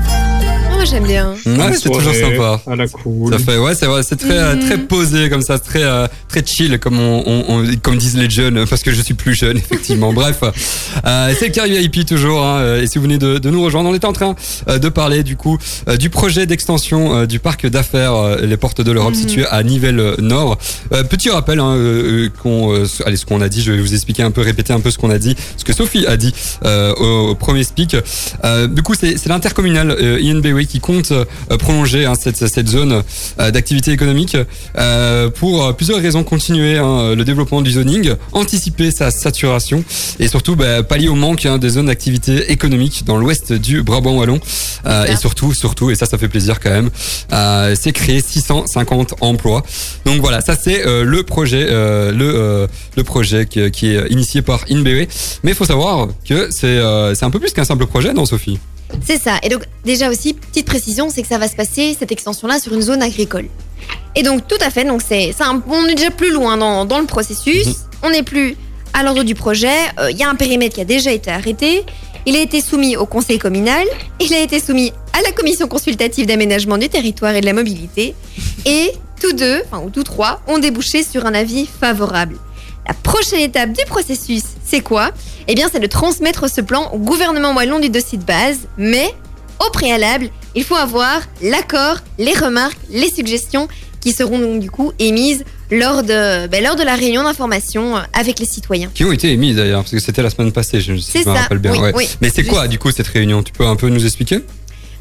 [0.83, 1.35] Moi j'aime bien.
[1.47, 2.61] Ouais, c'est toujours sympa.
[2.67, 3.33] À la cool.
[3.33, 4.67] Ça fait, ouais, c'est vrai, c'est très, Mhm.
[4.67, 8.17] très posé comme ça, c'est très, euh, très chill comme on, on- on- comme disent
[8.17, 10.13] les jeunes, parce que je suis plus jeune effectivement.
[10.13, 12.43] Bref, euh, c'est le Carrier IP toujours.
[12.45, 14.35] Hein, euh, et si vous venez de, de nous rejoindre, on est en train
[14.69, 15.57] euh, de parler du coup
[16.01, 19.21] du projet d'extension du parc d'affaires les Portes de l'Europe Mhm.
[19.21, 20.59] situé à Nivelles Nord.
[20.93, 23.81] Euh, petit rappel, hein, euh, euh, qu'on, euh, allez, ce qu'on a dit, je vais
[23.81, 26.17] vous expliquer un peu, répéter un peu ce qu'on a dit, ce que Sophie a
[26.17, 27.97] dit euh, au, au premier speak.
[28.45, 31.25] Euh, du coup, c'est c'est l'intercommunal euh, INBW qui compte euh,
[31.59, 33.03] prolonger hein, cette, cette zone
[33.39, 34.39] euh, d'activité économique
[34.79, 36.25] euh, pour plusieurs raisons.
[36.25, 39.85] Continuer hein, le développement du zoning, anticiper sa saturation
[40.19, 44.17] et surtout bah, pallier au manque hein, des zones d'activité économique dans l'ouest du Brabant
[44.17, 44.41] wallon.
[44.87, 46.91] Euh, et surtout, surtout, et ça, ça fait plaisir quand même,
[47.33, 49.63] euh, c'est créer 650 emplois.
[50.07, 52.67] Donc voilà, ça c'est euh, le projet, le
[52.97, 55.07] le projet qui, qui est initié par INBW.
[55.43, 56.81] Mais il faut savoir que c'est
[57.15, 58.59] c'est un peu plus qu'un simple projet, non, Sophie?
[59.05, 59.39] C'est ça.
[59.43, 62.73] Et donc, déjà aussi, petite précision, c'est que ça va se passer, cette extension-là, sur
[62.75, 63.47] une zone agricole.
[64.15, 66.99] Et donc, tout à fait, donc c'est, un- on est déjà plus loin dans, dans
[67.01, 67.67] le processus.
[67.67, 67.75] Mhm.
[68.05, 68.57] On n'est plus
[68.93, 69.75] à l'ordre du projet.
[69.99, 71.85] Euh, Il y a un périmètre qui a déjà été arrêté.
[72.27, 73.85] Il a été soumis au conseil communal.
[74.21, 78.15] Il a été soumis à la commission consultative d'aménagement du territoire et de la mobilité.
[78.67, 82.37] Et tous deux, enfin, ou tous trois, ont débouché sur un avis favorable.
[82.87, 85.11] La prochaine étape du processus, c'est quoi?
[85.47, 89.15] Eh bien, c'est de transmettre ce plan au gouvernement wallon du dossier de base, mais
[89.65, 93.69] au préalable, il faut avoir l'accord, les remarques, les suggestions
[94.01, 98.01] qui seront donc du coup émises lors de, ben, lors de la réunion d'information euh,
[98.13, 98.91] avec les citoyens.
[98.93, 101.33] Qui ont été émises d'ailleurs, parce que c'était la semaine passée, je, si je me
[101.33, 101.73] rappelle bien.
[101.73, 101.93] oui, ouais.
[101.95, 102.09] oui.
[102.21, 103.45] Mais c'est quoi du coup cette réunion?
[103.45, 104.41] Tu peux un peu nous expliquer?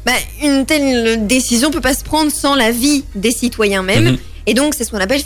[0.06, 0.12] Bah,
[0.42, 4.12] une telle décision peut pas se prendre sans l'avis des citoyens même.
[4.12, 4.18] Mhm.
[4.46, 5.22] Et donc, c'est ce qu'on appelle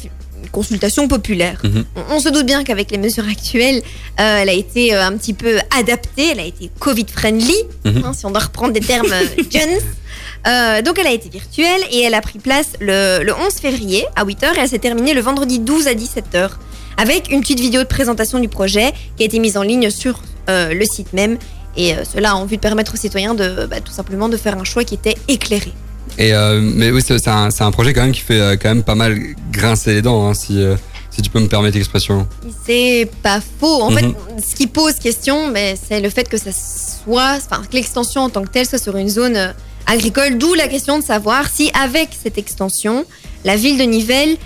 [0.50, 1.60] consultation populaire.
[1.64, 1.84] Mhm.
[1.96, 3.82] On, on se doute bien qu'avec les mesures actuelles,
[4.20, 8.02] euh, elle a été euh, un petit peu adaptée, elle a été Covid-friendly, Mhm.
[8.04, 10.84] hein, si on doit reprendre des termes euh, jeunes.
[10.84, 14.24] Donc, elle a été virtuelle et elle a pris place le, le 11 février à
[14.24, 16.50] 8h et elle s'est terminée le vendredi 12 à 17h
[16.98, 20.22] avec une petite vidéo de présentation du projet qui a été mise en ligne sur
[20.48, 21.36] le site même.
[21.76, 24.64] Et cela en vue de permettre aux citoyens de bah, tout simplement de faire un
[24.64, 25.72] choix qui était éclairé.
[26.18, 28.94] Et euh, mais oui, c'est un, projet quand même qui fait euh, quand même pas
[28.94, 29.18] mal
[29.52, 30.76] grincer les dents, hein, si euh,
[31.10, 32.26] si tu peux me permettre l'expression.
[32.66, 33.82] C'est pas faux.
[33.82, 33.98] En Mhm.
[33.98, 34.14] fait,
[34.50, 38.30] ce qui pose question, ben, c'est le fait que ça soit, enfin, que l'extension en
[38.30, 39.54] tant que telle soit sur une zone
[39.86, 40.36] agricole.
[40.36, 43.04] D'où la question de savoir si, avec cette extension,
[43.44, 44.36] la ville de Nivelles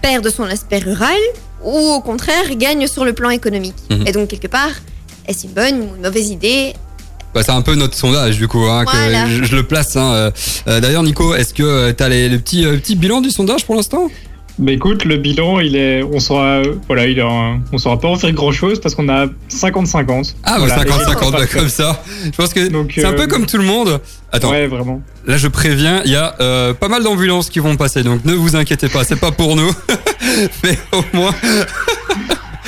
[0.00, 1.18] perd de son aspect rural
[1.62, 3.76] ou au contraire gagne sur le plan économique.
[3.90, 4.06] Mhm.
[4.06, 4.70] Et donc quelque part,
[5.26, 6.72] est-ce une bonne ou une mauvaise idée
[7.34, 8.92] Bah, c'est un peu notre sondage du coup, hein, que
[9.36, 9.96] je, je le place.
[9.96, 10.30] hein, euh.
[10.68, 13.64] Euh, D'ailleurs, Nico, est-ce que tu as les, le petit, euh, petit bilan du sondage
[13.64, 14.08] pour l'instant?
[14.58, 18.08] Bah écoute, le bilan, il est, on saura, voilà, il est, un- on saura pas
[18.08, 20.34] en faire grand chose parce qu'on a 50-50.
[20.44, 22.02] Ah, Voilà, bah, 50-50, et- bah, comme ça.
[22.26, 24.00] Je pense que Donc, c'est un euh, peu comme tout le monde.
[24.32, 25.00] Attends, Ouais, vraiment.
[25.26, 28.34] là je préviens, il y a euh, pas mal d'ambulances qui vont passer, donc ne
[28.34, 29.70] vous inquiétez pas, c'est pas pour nous.
[30.64, 31.34] mais au moins.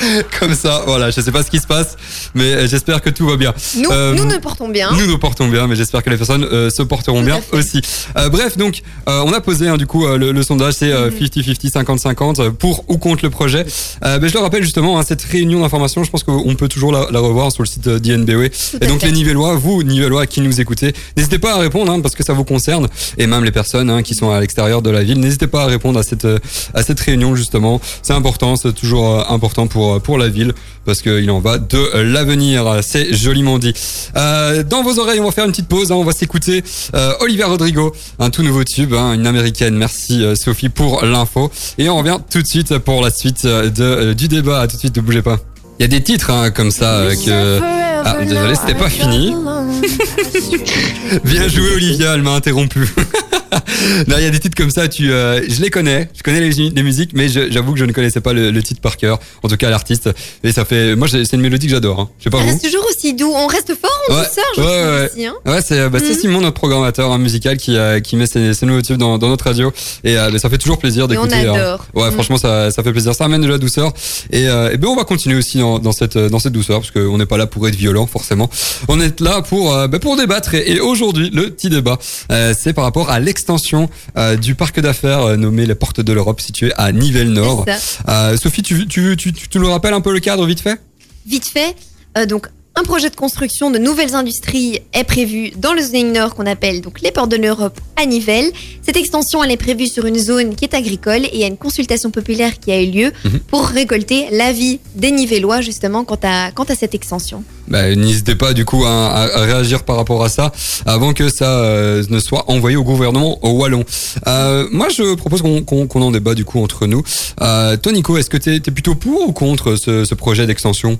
[0.39, 1.95] Comme ça, voilà, je sais pas ce qui se passe,
[2.33, 3.53] mais j'espère que tout va bien.
[3.77, 4.91] Nous, Euh, nous nous portons bien.
[4.91, 7.81] Nous nous portons bien, mais j'espère que les personnes euh, se porteront Tout bien aussi.
[8.17, 11.17] Euh, bref, donc on a posé hein, du coup le, le sondage, c'est euh, Mhm.
[11.63, 11.71] 50-50,
[12.13, 13.65] 50-50 euh, pour ou contre le projet.
[14.03, 17.07] Mais je le rappelle justement, hein, cette réunion d'information, je pense qu'on peut toujours la,
[17.11, 18.47] la revoir sur le site d'INBW.
[18.49, 19.07] Tout Et donc fait.
[19.07, 22.33] les Nivellois, vous Nivellois qui nous écoutez, n'hésitez pas à répondre hein, parce que ça
[22.33, 22.87] vous concerne
[23.17, 25.99] et même les personnes qui sont à l'extérieur de la ville, n'hésitez pas à répondre
[25.99, 26.27] à cette
[26.73, 27.79] à cette réunion justement.
[28.01, 30.53] C'est important, c'est toujours important pour pour la ville
[30.85, 32.79] parce qu'il en va de l'avenir.
[32.81, 33.73] C'est joliment dit.
[34.15, 35.91] Euh, dans vos oreilles, on va faire une petite pause.
[35.91, 36.63] hein, on va s'écouter
[36.95, 39.75] euh, Olivia Rodrigo, un tout nouveau tube, hein, une américaine.
[39.75, 44.13] Merci euh, Sophie pour l'info et on revient tout de suite pour la suite euh,
[44.13, 44.61] du débat.
[44.61, 45.39] À tout de suite, ne bougez pas.
[45.79, 47.59] Il y a des titres hein, comme ça euh, que
[48.05, 49.33] ah désolé, c'était pas fini.
[51.23, 52.79] Bien joué Olivia, elle m'a interrompu.
[54.07, 56.39] non, il y a des titres comme ça, tu, euh, je les connais, je connais
[56.41, 59.19] les, les musiques, mais j'avoue que je ne connaissais pas le, le titre par cœur,
[59.43, 60.09] en tout cas l'artiste.
[60.43, 61.99] Et ça fait, moi c'est une mélodie que j'adore.
[61.99, 62.09] Hein.
[62.19, 62.45] Je sais pas vous.
[62.47, 63.31] reste toujours aussi doux.
[63.33, 65.09] On reste fort en Ouais, douceur, je ouais, ouais.
[65.13, 65.25] aussi.
[65.25, 65.33] Hein.
[65.45, 66.19] Ouais, c'est bah, c'est Mhm.
[66.19, 69.29] Simon, notre programmateur hein, musical, qui, euh, qui met ses, ses nouveaux tubes dans, dans
[69.29, 69.71] notre radio.
[70.03, 71.47] Et euh, bah, ça fait toujours plaisir Et on d'écouter.
[71.47, 71.53] hein.
[71.53, 71.85] adore.
[71.93, 72.13] Ouais, Mm.
[72.13, 73.13] franchement, ça, ça fait plaisir.
[73.15, 73.93] Ça amène de la douceur.
[74.31, 77.17] Et, et ben, on va continuer aussi dans, dans cette, dans cette douceur, parce qu'on
[77.17, 78.49] n'est pas là pour être violent, forcément.
[78.87, 80.53] On est là pour, euh, pour débattre.
[80.55, 81.97] Et, et aujourd'hui, le petit débat,
[82.31, 86.13] euh, c'est par rapport à l'extension euh, du parc d'affaires euh, nommé les Portes de
[86.13, 87.65] l'Europe, situé à Nivelles-Nord.
[88.09, 90.79] Euh, Sophie, tu, tu, tu, tu, tu nous rappelles un peu le cadre vite fait?
[91.25, 91.75] Vite fait,
[92.17, 96.33] euh, donc un projet de construction de nouvelles industries est prévu dans le zoning nord
[96.33, 98.51] qu'on appelle donc les portes de l'Europe à Nivelles.
[98.81, 101.47] Cette extension elle est prévue sur une zone qui est agricole et il y a
[101.47, 103.39] une consultation populaire qui a eu lieu Mhm.
[103.41, 107.43] pour récolter l'avis des Nivellois justement quant à, quant à cette extension.
[107.67, 110.51] Bah, N'hésitez pas du coup à, réagir par rapport à ça
[110.87, 113.85] avant que ça euh, ne soit envoyé au gouvernement au wallon.
[114.27, 117.03] Euh, moi, je propose qu'on en débat du coup entre nous.
[117.41, 120.97] Euh, toi, Nico, est-ce que tu es, plutôt pour ou contre ce, ce projet d'extension?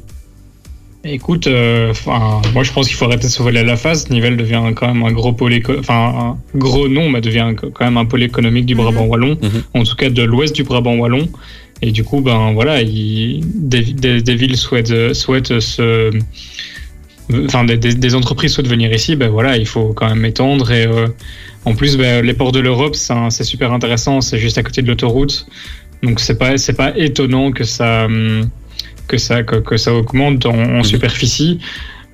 [1.06, 1.94] Écoute, euh,
[2.54, 4.10] moi je pense qu'il faut arrêter de se voler à la face.
[4.10, 7.98] Nivelles devient quand même un gros pôle, enfin un gros nom, mais devient quand même
[7.98, 8.82] un pôle économique du Mhm.
[8.82, 9.64] Brabant wallon, Mhm.
[9.74, 11.28] en tout cas de l'ouest du Brabant wallon.
[11.82, 16.10] Et du coup, ben voilà, il- des, des- des villes souhaitent, souhaitent se,
[17.46, 19.18] enfin des, entreprises souhaitent venir ici.
[19.18, 20.72] Ben voilà, il faut quand même étendre.
[20.72, 21.08] Et euh,
[21.66, 24.22] en plus, ben, les ports de l'Europe, c'est super intéressant.
[24.22, 25.48] C'est juste à côté de l'autoroute,
[26.02, 28.50] donc c'est pas c'est pas étonnant que ça hum,
[29.08, 30.84] que ça que, que ça augmente en, en Mhm.
[30.84, 31.60] superficie.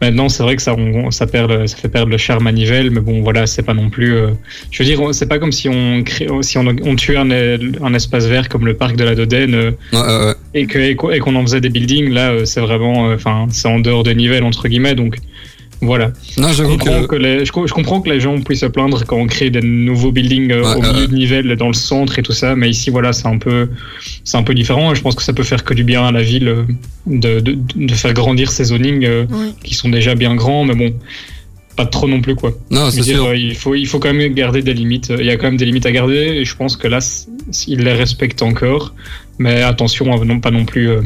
[0.02, 2.90] Maintenant, c'est vrai que ça, on- ça, perd, ça fait perdre le charme à Nivelles,
[2.90, 4.14] mais bon, voilà, c'est pas non plus.
[4.16, 4.30] euh,
[4.72, 7.94] je veux dire, c'est pas comme si on crée, si on, on tuait un, un
[7.94, 10.34] espace vert comme le parc de la Dodène euh, Ouais, ouais, ouais.
[10.54, 12.12] et qu'on et en faisait des buildings.
[12.14, 15.18] Là, euh, c'est vraiment, euh, enfin, c'est en dehors de Nivelles entre guillemets, donc
[15.82, 16.12] voilà.
[16.38, 17.08] Non, Je comprends que.
[17.08, 19.50] que les, je, co- je comprends que les gens puissent se plaindre quand on crée
[19.50, 22.56] des nouveaux buildings euh, Ouais, au milieu de Nivelles, dans le centre et tout ça,
[22.56, 23.70] mais ici, voilà, c'est un peu,
[24.24, 24.92] c'est un peu différent.
[24.92, 26.64] Et je pense que ça peut faire que du bien à la ville euh,
[27.08, 29.54] de, de, de faire grandir ces zonings euh, Oui.
[29.64, 30.94] qui sont déjà bien grands, mais bon,
[31.78, 32.52] pas trop non plus quoi.
[32.70, 33.24] Non, c'est sûr.
[33.26, 35.14] euh, il faut, il faut quand même garder des limites.
[35.18, 37.00] Il y a quand même des limites à garder, et je pense que là,
[37.68, 38.94] ils les respectent encore,
[39.38, 41.02] mais attention à non pas non plus euh,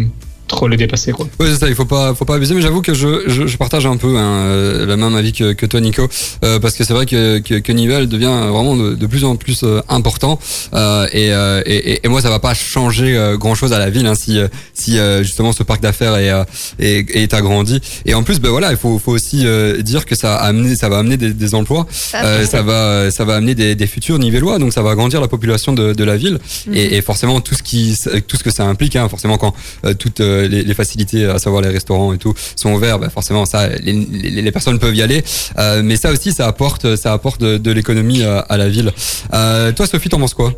[0.48, 1.28] trop les dépasser quoi.
[1.40, 3.58] Oui, c'est ça, il faut pas, faut pas abuser, mais j'avoue que je, je, je
[3.58, 6.08] partage un peu hein, euh, la même avis que, que toi, Nico,
[6.44, 9.36] euh, parce que c'est vrai que, que, que Nivelles devient vraiment de, de plus en
[9.36, 10.40] plus euh, important,
[10.74, 14.06] euh, et, euh, et, et moi, ça va pas changer grand chose à la ville
[14.06, 16.44] hein, si, euh, si euh, justement ce parc d'affaires est, euh,
[16.80, 17.80] est, est agrandi.
[18.06, 20.76] Et en plus, ben voilà, il faut, faut aussi euh, dire que ça, a amené,
[20.76, 24.20] ça va amener des, des emplois, euh, ça va, ça va amener des, des futurs
[24.20, 26.74] Nivellois, donc ça va agrandir la population de, de la ville, Mhm.
[26.76, 29.54] et, et forcément tout ce qui, tout ce que ça implique, hein, forcément quand
[29.86, 33.46] euh, toutes euh, les, facilités, à savoir les restaurants et tout, sont ouverts, bah forcément
[33.46, 35.24] ça, les, personnes peuvent y aller.
[35.58, 38.92] Euh, mais ça aussi, ça apporte, ça apporte de, l'économie à, à la ville.
[39.34, 40.54] Euh, toi, Sophie, t'en penses quoi?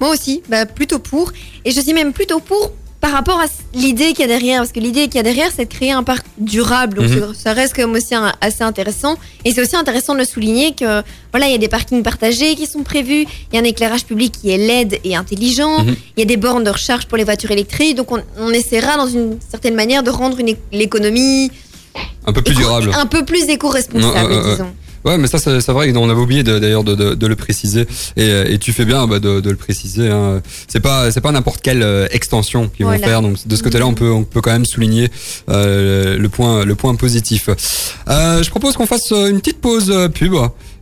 [0.00, 1.32] Moi aussi, bah, plutôt pour.
[1.64, 2.72] Et je suis même plutôt pour
[3.04, 3.44] par rapport à
[3.74, 4.60] l'idée qu'il y a derrière.
[4.60, 6.96] Parce que l'idée qu'il y a derrière, c'est de créer un parc durable.
[6.96, 7.34] Donc Mhm.
[7.34, 9.16] ça- reste quand même aussi un- assez intéressant.
[9.44, 12.54] Et c'est aussi intéressant de le souligner que voilà, il y a des parkings partagés
[12.54, 13.26] qui sont prévus.
[13.52, 15.84] Il y a un éclairage public qui est LED et intelligent.
[15.84, 15.96] Mhm.
[16.16, 17.94] Il y a des bornes de recharge pour les voitures électriques.
[17.96, 20.38] Donc on, on essaiera dans une certaine manière de rendre
[20.72, 21.50] l'économie
[22.26, 22.90] Un peu plus durable.
[22.98, 24.72] un peu plus éco-responsable, disons.
[25.04, 27.86] Ouais, mais ça, c'est vrai qu'on avait oublié d'ailleurs de, de, de le préciser.
[28.16, 30.08] Et, et tu fais bien bah, de, de le préciser.
[30.08, 30.40] Hein.
[30.68, 32.98] C'est pas, c'est pas n'importe quelle euh, extension qu'ils Voilà.
[33.00, 33.22] vont faire.
[33.22, 35.10] Donc de ce côté-là, on peut, on peut quand même souligner
[35.50, 37.48] euh, le point, le point positif.
[38.08, 40.34] Euh, je propose qu'on fasse euh, une petite pause pub.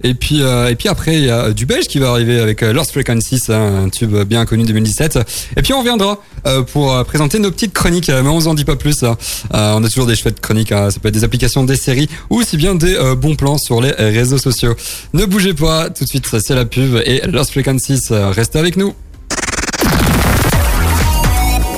[0.04, 2.62] Et puis, euh, et puis après, il y a du belge qui va arriver avec
[2.62, 5.18] euh, Lost Frequencies, hein, un tube bien connu 2017.
[5.56, 8.48] Et puis on reviendra euh, pour euh, présenter nos petites chroniques, euh, mais on vous
[8.48, 9.02] en dit pas plus.
[9.02, 9.16] hein.
[9.54, 10.90] Euh, on a toujours des chouettes chroniques, hein.
[10.90, 13.80] ça peut être des applications, des séries, ou aussi bien des euh, bons plans sur
[13.80, 14.74] les euh, réseaux sociaux.
[15.14, 18.76] Ne bougez pas, tout de suite c'est la pub et Lost Frequencies, euh, restez avec
[18.76, 18.94] nous.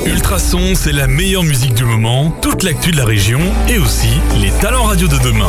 [0.06, 4.50] Ultrason, c'est la meilleure musique du moment, toute l'actu de la région et aussi les
[4.50, 5.48] talents radio de demain.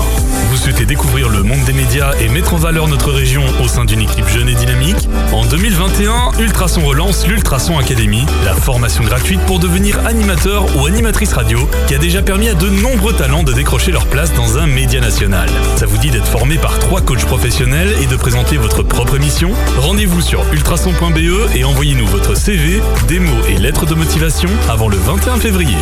[0.49, 3.83] Vous souhaitez découvrir le monde des médias et mettre en valeur notre région au sein
[3.83, 5.09] d'une équipe jeune et dynamique?
[5.33, 11.67] En 2021, Ultrason relance l'Ultrason Academy, la formation gratuite pour devenir animateur ou animatrice radio
[11.87, 15.01] qui a déjà permis à de nombreux talents de décrocher leur place dans un média
[15.01, 15.49] national.
[15.75, 19.51] Ça vous dit d'être formé par trois coachs professionnels et de présenter votre propre émission?
[19.77, 25.37] Rendez-vous sur ultrason.be et envoyez-nous votre CV, démo et lettres de motivation avant le 21
[25.37, 25.77] février.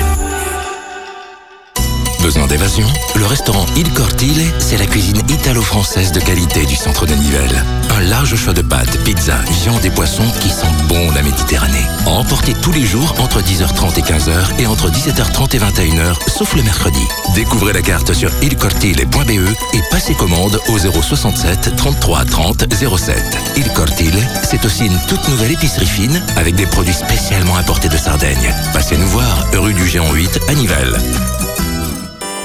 [2.24, 2.88] Besoin d'évasion?
[3.16, 7.66] Le restaurant Il Cortile, c'est la cuisine italo-française de qualité du centre de Nivelles.
[7.90, 11.86] Un large choix de pâtes, pizzas, viandes et poissons qui sentent bon la Méditerranée.
[12.06, 16.56] À emporter tous les jours entre 10h30 et 15h et entre 17h30 et 21h, sauf
[16.56, 17.06] le mercredi.
[17.36, 23.38] Découvrez la carte sur ilcortile.be et passez commande au 067 33 30 07.
[23.58, 27.98] Il Cortile, c'est aussi une toute nouvelle épicerie fine avec des produits spécialement importés de
[27.98, 28.56] Sardaigne.
[28.72, 30.98] Passez nous voir, rue du Géant 8 à Nivelles.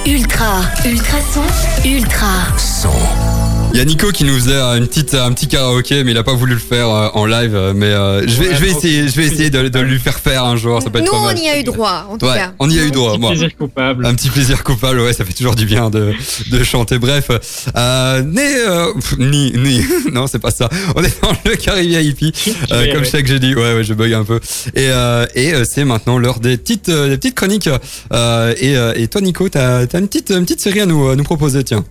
[0.05, 1.45] Ultra, ultrason,
[1.85, 2.57] ultra.
[2.57, 3.38] Son.
[3.71, 6.23] Il y a Nico qui nous faisait une petite, un petit karaoké, mais il a
[6.23, 7.53] pas voulu le faire euh, en live.
[7.55, 10.19] euh, Mais euh, je vais, je vais essayer, je vais essayer de, de lui faire
[10.19, 10.81] faire un jour.
[10.81, 12.53] Ça peut être Nous, pas on y a eu droit, en tout Ouais, cas.
[12.59, 13.11] on y a eu droit.
[13.11, 13.29] Petit moi.
[13.29, 14.05] plaisir coupable.
[14.07, 16.13] Un petit plaisir coupable, ouais, ça fait toujours du bien de,
[16.51, 16.97] de chanter.
[16.97, 17.29] Bref,
[17.77, 20.67] euh, né, euh, pff, ni, ni, non, c'est pas ça.
[20.95, 22.33] On est dans le Caribbean hippie,
[22.71, 23.53] euh, comme je sais que j'ai dit.
[23.53, 24.39] Ouais, ouais, je bug un peu.
[24.75, 27.69] Et, euh, et euh, c'est maintenant l'heure des petites, euh, des petites chroniques.
[28.11, 31.07] Euh, et, euh, et toi, Nico, t'as, t'as une petite, une petite série à nous,
[31.07, 31.85] à nous proposer, tiens.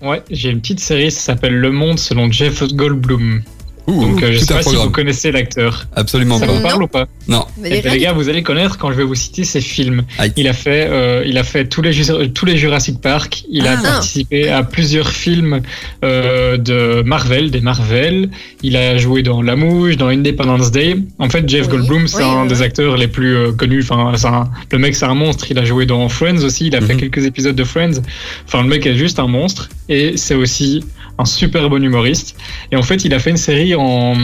[0.00, 3.42] Ouais, j'ai une petite série, ça s'appelle Le Monde selon Jeff Goldblum.
[3.88, 5.86] Ouh, Donc euh, je tout sais pas si vous connaissez l'acteur.
[5.96, 6.52] Absolument Ça pas.
[6.52, 6.84] vous parle Non.
[6.84, 7.06] ou pas?
[7.26, 7.44] Non.
[7.64, 10.02] Eh les ben, les gars, vous allez connaître quand je vais vous citer ses films.
[10.18, 10.32] Aïe.
[10.36, 11.92] Il a fait, euh, il a fait tous les
[12.34, 13.44] tous les Jurassic Park.
[13.50, 13.82] Il a Ah.
[13.82, 15.62] participé à plusieurs films
[16.04, 18.30] euh, de Marvel, des Marvel.
[18.62, 20.96] Il a joué dans La Mouche, dans Independence Day.
[21.18, 23.82] En fait, Jeff Oui, Goldblum, c'est oui, un oui, des acteurs les plus euh, connus.
[23.82, 25.46] Enfin, un- le mec, c'est un monstre.
[25.50, 26.66] Il a joué dans Friends aussi.
[26.66, 27.00] Il a fait Mhm.
[27.00, 28.00] quelques épisodes de Friends.
[28.46, 29.68] Enfin, le mec est juste un monstre.
[29.88, 30.84] Et c'est aussi
[31.18, 32.36] un super bon humoriste.
[32.72, 34.14] Et en fait, il a fait une série en,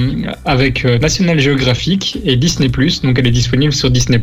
[0.45, 2.69] avec euh, National Geographic et Disney+.
[2.69, 4.21] Donc, elle est disponible sur Disney+.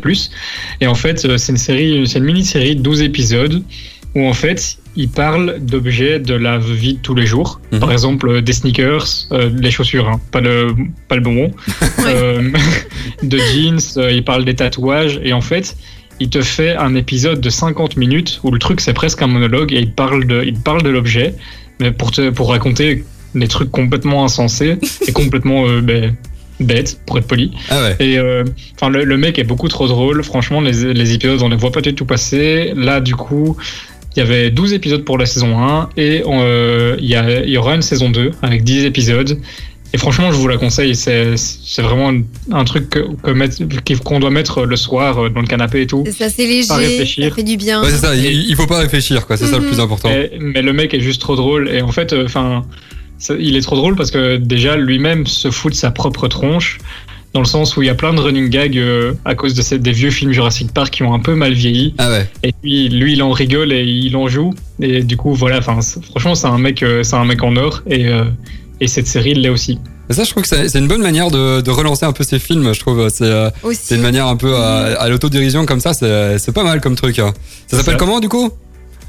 [0.80, 3.62] Et en fait, euh, c'est une série, c'est une mini-série de 12 épisodes
[4.14, 7.60] où en fait, il parle d'objets de la vie de tous les jours.
[7.72, 7.80] Mhm.
[7.80, 10.74] Par exemple, euh, des sneakers, euh, les chaussures, hein, pas le,
[11.08, 11.50] pas le bonbon.
[12.04, 12.50] Euh,
[13.22, 15.20] de jeans, euh, il parle des tatouages.
[15.22, 15.76] Et en fait,
[16.18, 19.72] il te fait un épisode de 50 minutes où le truc c'est presque un monologue
[19.72, 21.34] et il parle de, il parle de l'objet,
[21.82, 23.04] mais pour te, pour raconter
[23.34, 24.76] des trucs complètement insensés
[25.06, 26.14] et complètement euh, ben,
[26.60, 27.52] bêtes, pour être poli.
[27.70, 27.96] Ah ouais.
[27.98, 28.44] Et euh,
[28.76, 30.22] enfin, le, le mec est beaucoup trop drôle.
[30.22, 32.72] Franchement, les, les épisodes, on les voit pas du tout passer.
[32.76, 33.56] Là, du coup,
[34.14, 37.50] il y avait 12 épisodes pour la saison 1 et euh, il y, a- il
[37.50, 39.38] y aura une saison 2 avec 10 épisodes.
[39.94, 40.94] Et franchement, je vous la conseille.
[40.96, 42.12] C'est c'est vraiment
[42.50, 43.56] un, truc que- que mettre-
[44.02, 46.04] qu'on doit mettre le soir euh, dans le canapé et tout.
[46.10, 47.28] C'est assez léger, Pas réfléchir.
[47.28, 47.82] ça fait du bien.
[47.82, 48.14] Ouais, c'est ça.
[48.14, 49.36] Il, il faut pas réfléchir, quoi.
[49.36, 49.68] C'est ça le Mhm.
[49.70, 50.08] plus important.
[50.08, 51.68] Mais, mais le mec est juste trop drôle.
[51.68, 52.64] Et en fait, euh, enfin,
[53.38, 56.78] il est trop drôle parce que déjà lui-même se fout de sa propre tronche.
[57.34, 59.62] dans le sens où il y a plein de running gags euh, à cause de
[59.62, 61.94] ces, des vieux films Jurassic Park qui ont un peu mal vieilli.
[61.96, 62.28] Ah ouais.
[62.42, 64.52] Et puis lui, il en rigole et il en joue.
[64.82, 67.56] Et du coup, voilà, enfin, c'est- franchement, c'est un mec, euh, c'est un mec en
[67.56, 67.80] or.
[67.88, 68.24] Et, euh,
[68.82, 69.78] et cette série, l'est aussi.
[70.10, 72.38] Et ça, je trouve que c'est une bonne manière de, de relancer un peu ces
[72.38, 72.74] films.
[72.74, 73.50] Je trouve c'est euh,
[73.90, 75.94] une manière un peu à, à l'autodérision comme ça.
[75.94, 77.18] C'est c'est pas mal comme truc.
[77.18, 77.32] hein.
[77.68, 78.50] Ça s'appelle comment du coup?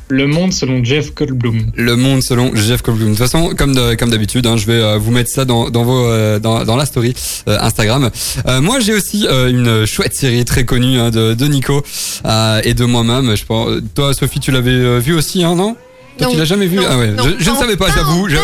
[0.09, 1.71] Le monde selon Jeff Goldblum.
[1.75, 3.13] Le monde selon Jeff Goldblum.
[3.13, 5.69] De toute façon, comme de- comme d'habitude, hein, je vais euh, vous mettre ça dans,
[5.69, 7.15] dans vos euh, dans, dans la story
[7.47, 8.11] euh, Instagram.
[8.47, 11.81] Euh, moi, j'ai aussi euh, une chouette série très connue hein, de, de Nico
[12.25, 13.35] euh, et de moi-même.
[13.35, 13.69] Je pense.
[13.95, 15.75] Toi, Sophie, tu l'avais euh, vu aussi, hein, non?
[16.17, 16.39] Toi, tu Non.
[16.39, 17.07] l'as jamais vu Non, Ah ouais.
[17.11, 18.27] non, je, je ne savais pas, j'avoue.
[18.29, 18.37] J'ai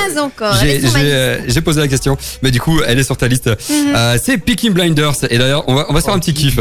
[1.13, 3.47] euh, j'ai posé la question, mais du coup, elle est sur ta liste.
[3.47, 3.93] Mhm.
[3.95, 5.13] Euh, c'est Peaky Blinders.
[5.29, 6.57] Et d'ailleurs, on va on va se faire un petit kiff.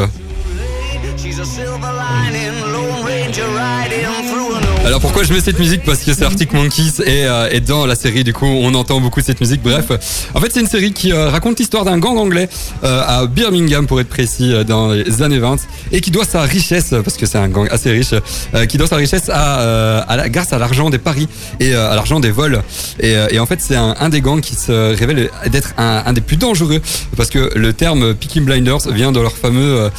[4.89, 5.83] Alors pourquoi je mets cette musique?
[5.85, 9.01] Parce que c'est Arctic Monkeys et, euh, et dans la série du coup on entend
[9.03, 9.63] beaucoup cette musique.
[9.63, 9.91] Bref,
[10.35, 12.49] en fait c'est une série qui euh, raconte l'histoire d'un gang anglais
[12.85, 15.59] euh, à Birmingham pour être précis euh, dans les années 20
[15.93, 18.15] et qui doit sa richesse parce que c'est un gang assez riche
[18.55, 21.29] euh, qui doit sa richesse à, euh, à la, grâce à l'argent des paris
[21.61, 22.63] et à l'argent des vols.
[22.99, 26.03] Et, euh, et en fait c'est un, un des gangs qui se révèle d'être un,
[26.07, 26.81] un des plus dangereux
[27.15, 29.91] parce que le terme Peaky Blinders vient de leur fameux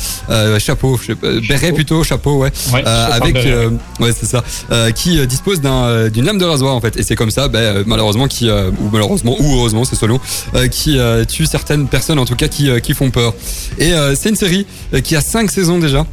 [0.57, 3.35] chapeau, je sais pas, béret plutôt chapeau ouais, Ouais, avec
[3.99, 4.43] ouais c'est ça
[4.79, 6.97] euh, qui euh, dispose euh, d'une lame de rasoir en fait.
[6.97, 10.19] Et c'est comme ça ben, malheureusement ou malheureusement ou heureusement c'est selon
[10.71, 13.33] qui tue certaines personnes en tout cas qui qui font peur.
[13.77, 14.65] Et c'est une série
[15.03, 16.05] qui a cinq saisons déjà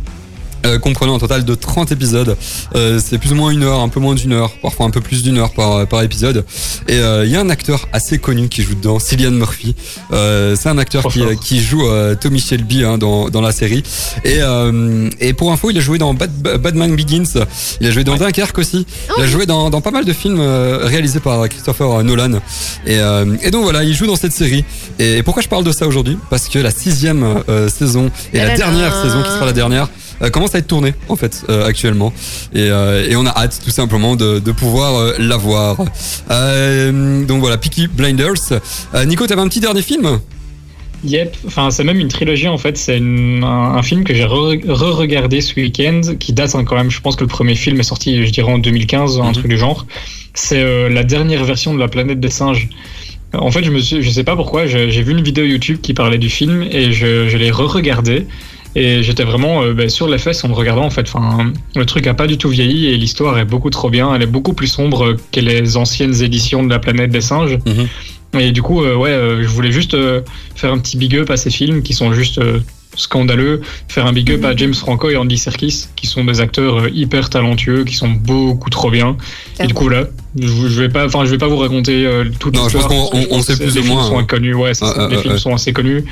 [0.65, 2.37] euh, comprenant un total de 30 épisodes.
[2.75, 5.01] Euh, c'est plus ou moins une heure, un peu moins d'une heure, parfois un peu
[5.01, 6.45] plus d'une heure par, par épisode.
[6.89, 9.75] Et euh, il y a un acteur assez connu qui joue dedans, Cillian Murphy.
[10.13, 13.83] Euh, c'est un acteur qui, qui joue euh, Tommy Shelby hein, dans, dans la série.
[14.25, 16.31] Et, euh, et pour info, il a joué dans Bad,
[16.61, 17.45] Batman Begins.
[17.81, 18.87] Il a joué dans Dunkerque aussi.
[19.19, 22.41] Il a joué dans, dans pas mal de films euh, réalisés par Christopher Nolan.
[22.87, 24.65] Et, euh, et donc voilà, il joue dans cette série.
[24.99, 26.19] Et pourquoi je parle de ça aujourd'hui?
[26.31, 29.89] Parce que la sixième euh, saison et la dernière saison qui sera la dernière
[30.33, 32.13] commence à être tournée en fait euh, actuellement
[32.55, 35.77] et, euh, et on a hâte tout simplement de, de pouvoir euh, la voir.
[36.31, 38.35] Euh, donc voilà, Peaky Blinders.
[38.95, 40.21] Euh, Nico, t'avais un petit dernier film?
[41.05, 44.67] Yep, enfin c'est même une trilogie en fait, c'est un, un film que j'ai re-
[44.67, 47.85] re-regardé ce week-end, qui date hein, quand même, je pense que le premier film est
[47.85, 49.33] sorti je dirais en 2015, un Mhm.
[49.35, 49.87] truc du genre.
[50.35, 52.69] C'est euh, la dernière version de la planète des singes.
[53.35, 55.79] Euh, En fait, je me suis, je sais pas pourquoi, j'ai vu une vidéo YouTube
[55.83, 58.27] qui parlait du film et je, je l'ai re-regardé.
[58.79, 61.09] Et j'étais vraiment euh, ben, sur les fesses en le regardant en fait.
[61.13, 64.15] Enfin, le truc a pas du tout vieilli et l'histoire est beaucoup trop bien.
[64.15, 67.59] Elle est beaucoup plus sombre que les anciennes éditions de la planète des singes.
[67.67, 68.41] Mhm.
[68.41, 70.21] Et du coup, euh, ouais, euh, je voulais juste euh,
[70.57, 72.61] faire un petit big up à ces films qui sont juste euh,
[72.97, 73.63] scandaleux.
[73.89, 76.91] Faire un big up à James Franco et Andy Serkis, qui sont des acteurs euh,
[76.93, 79.17] hyper talentueux, qui sont beaucoup trop bien.
[79.59, 80.05] Et du coup là,
[80.39, 82.91] je, je vais pas, enfin, je vais pas vous raconter euh, toute Non, je pense
[82.91, 83.11] l'histoire.
[83.29, 84.23] qu'on- sait que plus les ou films moins, sont hein.
[84.23, 84.55] inconnus.
[84.57, 85.39] Ouais, c'est Ah, ça, ah, les ah, films ouais.
[85.41, 86.05] sont assez connus.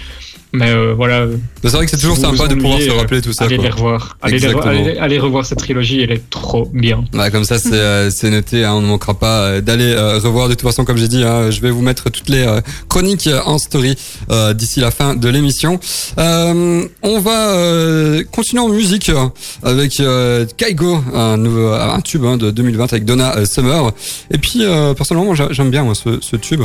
[0.55, 1.27] Mais euh, voilà,
[1.65, 3.45] C'est vrai que c'est toujours Si sympa de pouvoir se ennuyez, rappeler tout ça.
[3.45, 3.65] allez quoi.
[3.65, 4.17] les revoir.
[4.23, 7.05] Allez, les allez- allez revoir cette trilogie, elle est trop bien.
[7.13, 8.65] Ouais, comme ça, c'est euh, noté.
[8.65, 10.49] hein, on ne manquera pas euh, d'aller euh, revoir.
[10.49, 13.27] De toute façon, comme j'ai dit, hein, je vais vous mettre toutes les euh, chroniques
[13.27, 13.97] euh, en story
[14.31, 15.81] euh, d'ici la fin de l'émission.
[16.19, 19.27] Euh, on va euh, continuer en musique euh,
[19.65, 23.91] avec euh, Kaigo, un, nouveau, un tube hein, de 2020 avec Donna euh, Summer.
[24.31, 26.63] Et puis, euh, personnellement, j'aime bien moi, ce, ce tube.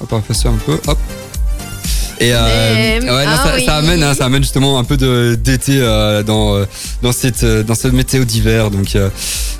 [0.00, 0.78] On va faire un peu.
[0.86, 0.98] Hop.
[2.20, 3.64] Et euh, ouais, non, ah ça, oui.
[3.64, 6.64] ça amène, hein, ça amène justement un peu de d'été euh, dans euh,
[7.02, 9.08] dans cette euh, dans cette météo d'hiver, donc euh,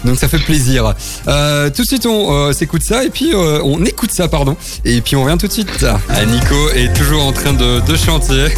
[0.05, 0.95] donc ça fait plaisir.
[1.29, 4.57] Euh, tout de suite, on euh, s'écoute ça et puis euh, on écoute ça, pardon.
[4.85, 5.69] Et puis on revient tout de suite.
[6.09, 8.47] Ah, Nico est toujours en train de, de chanter.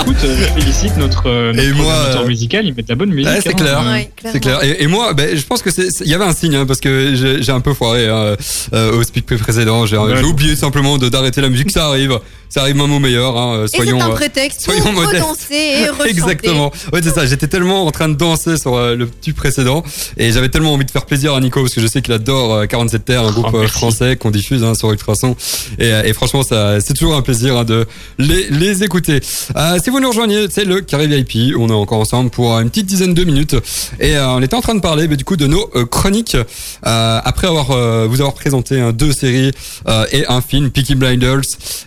[0.00, 3.10] Écoute, euh, je félicite notre, notre Et moi, euh, musical, il met de la bonne
[3.10, 3.30] musique.
[3.32, 3.52] Ouais, c'est hein.
[3.56, 3.82] clair.
[3.86, 4.62] Ouais, C'est clair.
[4.62, 6.80] Et, et moi, ben, je pense que c'est, il y avait un signe hein, parce
[6.80, 8.36] que j'ai, j'ai un peu foiré hein,
[8.72, 9.86] euh, au speak précédent.
[9.86, 10.16] J'ai, Ouais.
[10.16, 11.70] j'ai oublié simplement de d'arrêter la musique.
[11.70, 12.18] Ça arrive.
[12.48, 13.36] Ça arrive même au meilleur.
[13.36, 14.00] Hein, Et c'est soyons.
[14.00, 15.22] un euh, prétexte soyons pour modestes.
[15.22, 16.10] redanser et rechanter.
[16.10, 16.72] Exactement.
[16.92, 17.26] Ouais, c'est ça.
[17.26, 19.82] J'étais tellement en train de danser sur euh, le tube précédent
[20.16, 22.54] et j'avais tellement envie de faire plaisir à Nico parce que je sais qu'il adore
[22.54, 23.72] euh, 47 Terre, un groupe euh, merci.
[23.74, 25.36] français qu'on diffuse hein, sur Ultrason.
[25.78, 27.86] Et, euh, et franchement, ça, c'est toujours un plaisir hein, de
[28.18, 29.20] les, les écouter.
[29.56, 31.54] Euh, si vous nous rejoignez, c'est le Carré VIP.
[31.58, 33.56] On est encore ensemble pour une petite dizaine de minutes
[34.00, 36.36] et euh, on était en train de parler mais, du coup de nos euh, chroniques
[36.36, 39.52] euh, après avoir euh, vous avoir présenté hein, deux séries
[39.88, 41.40] euh, et un film, Peaky Blinders.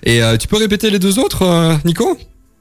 [0.04, 2.18] Et euh, tu peux répéter les deux autres, euh, Nico?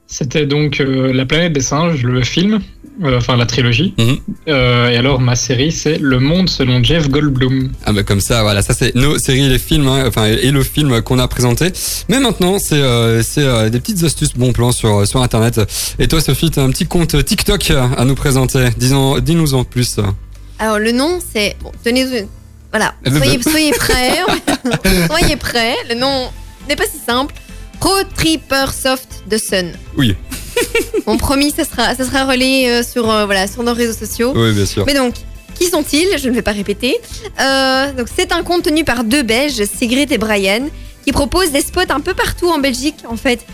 [0.07, 2.59] C'était donc euh, La planète des singes, le film,
[3.01, 3.93] euh, enfin la trilogie.
[3.97, 4.17] Mhm.
[4.49, 7.71] Euh, et alors ma série, c'est Le monde selon Jeff Goldblum.
[7.85, 10.63] Ah bah comme ça, voilà, ça c'est nos séries, les films, hein, enfin et le
[10.63, 11.71] film qu'on a présenté.
[12.09, 15.61] Mais maintenant, c'est euh, euh, des petites astuces, bons plans sur sur internet.
[15.97, 18.67] Et toi, Sophie, t'as un petit compte TikTok à nous présenter.
[18.77, 20.01] Dis-nous en plus.
[20.59, 22.05] Alors le nom c'est bon, tenez
[22.69, 24.17] voilà, soyez, soyez prêts,
[25.07, 25.75] soyez prêts.
[25.89, 26.29] Le nom
[26.67, 27.33] n'est pas si simple.
[27.79, 29.73] Pro Tripper Soft de Sun.
[29.97, 30.15] Oui.
[31.05, 34.33] Bon, promis, ça sera, ça sera relayé euh, sur, euh, voilà, sur nos réseaux sociaux.
[34.35, 34.83] Oui, bien sûr.
[34.87, 35.13] Mais donc,
[35.53, 36.17] qui sont-ils?
[36.17, 36.97] Je ne vais pas répéter.
[37.39, 40.67] Euh, donc, c'est un compte tenu par deux Belges, Sigrid et Brian,
[41.03, 43.45] qui proposent des spots un peu partout en Belgique, en fait,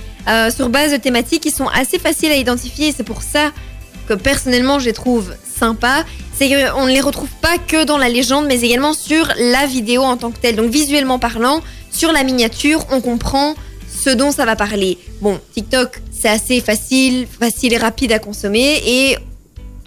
[0.56, 2.94] sur base de thématiques qui sont assez faciles à identifier.
[2.96, 3.52] C'est pour ça
[4.08, 6.06] que personnellement, je les trouve sympas.
[6.34, 10.04] C'est qu'on ne les retrouve pas que dans la légende, mais également sur la vidéo
[10.04, 10.56] en tant que telle.
[10.56, 11.62] Donc, visuellement parlant,
[11.92, 13.56] sur la miniature, on comprend
[14.04, 14.98] ce dont ça va parler.
[15.22, 18.82] Bon, TikTok, c'est assez facile, facile et rapide à consommer.
[18.86, 19.18] Et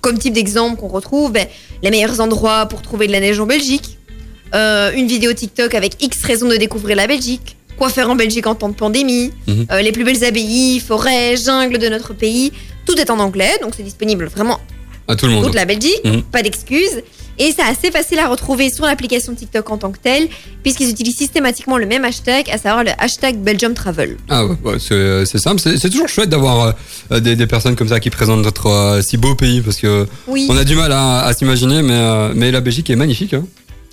[0.00, 1.46] comme type d'exemple qu'on retrouve, ben,
[1.82, 3.98] les meilleurs endroits pour trouver de la neige en Belgique,
[4.54, 8.46] euh, une vidéo TikTok avec X raisons de découvrir la Belgique, quoi faire en Belgique
[8.46, 9.66] en temps de pandémie, Mhm.
[9.72, 12.52] euh, les plus belles abbayes, forêts, jungles de notre pays.
[12.86, 14.60] Tout est en anglais, donc c'est disponible vraiment
[15.08, 15.44] À tout le monde.
[15.46, 16.22] toute la Belgique, Mhm.
[16.22, 17.02] pas d'excuses.
[17.38, 20.28] Et c'est assez facile à retrouver sur l'application TikTok en tant que telle,
[20.62, 24.16] puisqu'ils utilisent systématiquement le même hashtag, à savoir le hashtag Belgium Travel.
[24.28, 25.60] Ah ouais, ouais, c'est simple.
[25.60, 26.74] C'est toujours chouette d'avoir
[27.10, 30.06] euh, des, des personnes comme ça qui présentent notre euh, si beau pays parce que
[30.28, 33.34] Oui, on a du mal à, à s'imaginer, mais, euh, mais la Belgique est magnifique.
[33.34, 33.44] Hein.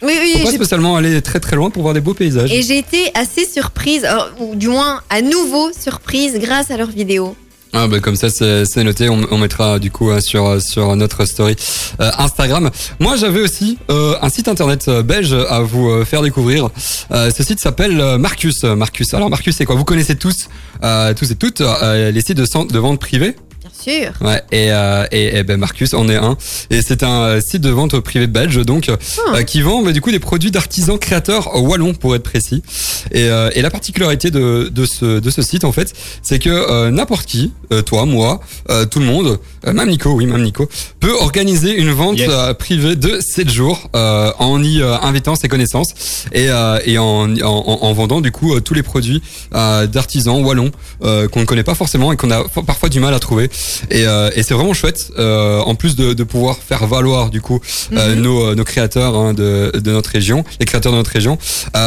[0.03, 0.33] oui, oui.
[0.39, 2.51] Faut pas spécialement aller très très loin pour voir des beaux paysages.
[2.51, 4.05] Et j'ai été assez surprise,
[4.39, 7.35] ou du moins à nouveau surprise grâce à leurs vidéos.
[7.73, 11.23] Ah bah comme ça c'est noté, on, on mettra du coup euh, sur sur notre
[11.25, 11.55] story
[12.01, 12.69] euh, Instagram.
[12.99, 16.69] Moi j'avais aussi euh, un site internet euh, belge à vous euh, faire découvrir.
[17.11, 18.63] Euh, ce site s'appelle Marcus.
[18.65, 19.13] Marcus.
[19.13, 19.75] Alors Marcus c'est quoi?
[19.75, 20.49] Vous connaissez tous
[20.83, 23.35] euh, tous et toutes les sites de, vente privée?
[23.83, 24.11] Sûr.
[24.21, 26.37] Ouais, et, euh, et, et ben Marcus en est un.
[26.69, 29.37] Et c'est un euh, site de vente privé belge, donc, Ah.
[29.37, 32.63] euh, qui vend bah, du coup des produits d'artisans créateurs wallons, pour être précis.
[33.11, 36.49] Et, euh, et la particularité de, de, ce, de ce site, en fait, c'est que
[36.49, 40.43] euh, n'importe qui, euh, toi, moi, euh, tout le monde, euh, même Nico, oui, même
[40.43, 40.69] Nico,
[40.99, 42.29] peut organiser une vente Yes.
[42.31, 45.93] euh, privée de 7 jours euh, en y euh, invitant ses connaissances
[46.33, 49.21] et, euh, et en, en, en- en vendant du coup euh, tous les produits
[49.55, 50.71] euh, d'artisans wallons
[51.03, 53.49] euh, qu'on ne connaît pas forcément et qu'on a parfois du mal à trouver.
[53.89, 57.41] Et, euh, et c'est vraiment chouette, euh, en plus de, de pouvoir faire valoir du
[57.41, 57.59] coup
[57.93, 58.21] euh, Mhm.
[58.21, 61.37] nos, nos créateurs hein, de, de notre région, les créateurs de notre région.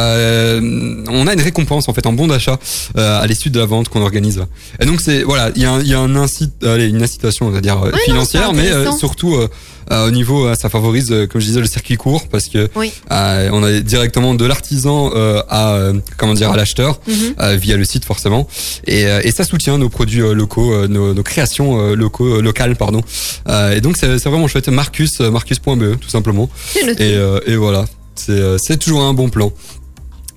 [0.05, 2.59] Euh, on a une récompense en fait en bon d'achat
[2.97, 4.45] euh, à l'issue de la vente qu'on organise.
[4.81, 7.47] Et donc c'est voilà, il y a, un- y a un incite, allez, une incitation,
[7.47, 9.37] on va dire financière, mais surtout
[9.91, 12.91] au niveau, ça favorise, comme je disais, le circuit court parce que Oui.
[13.13, 17.15] euh, on a directement de l'artisan euh, à euh, comment dire à l'acheteur Mhm.
[17.41, 18.49] euh, via le site forcément
[18.87, 22.43] et, euh, et ça soutient nos produits locaux euh, nos, nos créations euh, locaux euh,
[22.43, 23.03] locales pardon.
[23.49, 24.69] Euh, et donc c'est c'est vraiment chouette.
[24.69, 26.49] Marcus Marcus.be tout simplement.
[26.99, 27.15] Et,
[27.47, 27.85] et voilà.
[28.17, 29.53] C'est c'est toujours un bon plan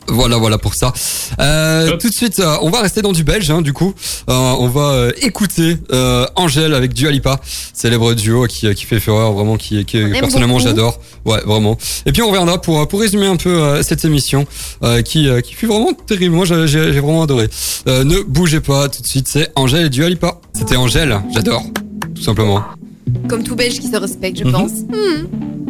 [0.09, 0.93] voilà, voilà pour ça.
[1.39, 3.93] Euh, tout de suite, euh, on va rester dans du belge, hein, du coup.
[4.29, 7.39] Euh, on va euh, écouter euh, Angèle avec Dua Lipa,
[7.73, 10.99] célèbre duo qui, qui fait fureur, vraiment, qui, qui personnellement j'adore.
[11.25, 11.77] Ouais, vraiment.
[12.05, 14.45] Et puis on reviendra pour pour résumer un peu euh, cette émission
[14.83, 16.35] euh, qui euh, qui fut vraiment terrible.
[16.35, 17.49] Moi, j'ai j'ai j'ai vraiment adoré.
[17.87, 20.39] Euh, ne bougez pas, tout de suite, c'est Angèle et Dua Lipa.
[20.53, 21.63] C'était Angèle, j'adore,
[22.15, 22.63] tout simplement.
[23.29, 24.51] Comme tout belge qui se respecte, je Mhm.
[24.51, 24.71] pense.
[24.71, 25.66] J'ai-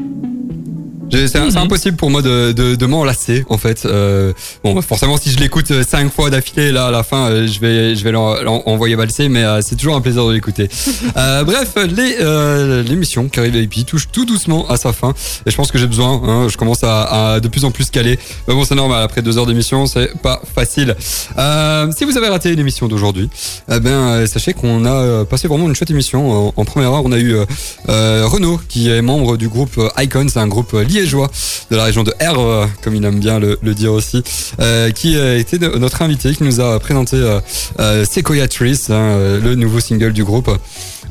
[1.11, 1.57] C'est Mhm.
[1.57, 3.85] impossible pour moi de, de, de m'en lasser en fait.
[3.85, 4.33] Euh,
[4.63, 7.59] bon, forcément, si je l'écoute euh, cinq fois d'affilée, là à la fin, euh, je
[7.59, 10.67] vais je vais l'en- l'en- envoyer valser, mais euh, c'est toujours un plaisir de l'écouter.
[11.17, 15.13] euh, bref, euh, l'émission Carré VIP touche tout doucement à sa fin,
[15.45, 16.21] et je pense que j'ai besoin.
[16.25, 18.19] Hein, je commence à, à de plus en plus caler.
[18.47, 19.01] Mais bon, c'est normal.
[19.03, 20.95] Après deux heures d'émission, c'est pas facile.
[21.37, 23.29] Euh, si vous avez raté l'émission d'aujourd'hui,
[23.71, 26.49] eh ben euh, sachez qu'on a euh, passé vraiment une chouette émission.
[26.49, 27.45] En, en première heure, on a eu euh,
[27.89, 31.29] euh, Renaud qui est membre du groupe euh, Icon, c'est un groupe euh, liégeois
[31.71, 34.23] de la région de R, comme il aime bien le, le dire aussi,
[34.59, 37.39] euh, qui a été de- notre invité, qui nous a présenté euh,
[37.79, 40.49] euh, Sequoia Trees, hein, euh, le nouveau single du groupe.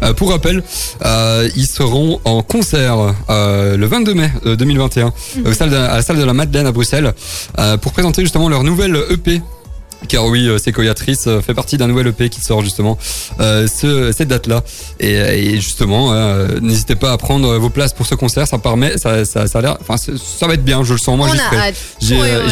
[0.03, 0.63] Euh, pour rappel,
[1.05, 5.13] euh, ils seront en concert euh, le 22 mai euh, 2021
[5.47, 7.15] au salle de- à la salle de la Madeleine à Bruxelles
[7.81, 9.41] pour présenter justement leur nouvelle EP.
[10.09, 12.99] Car oui, euh, Trees euh, fait partie d'un nouvel EP qui sort justement
[13.41, 14.63] euh, ce, cette date-là.
[15.01, 18.47] Et, et justement, euh, n'hésitez pas à prendre vos places pour ce concert.
[18.47, 20.83] Ça permet, ça, ça, ça a l'air, enfin, ça va être bien.
[20.85, 21.17] Je le sens.
[21.17, 21.75] Moi, j'y serai.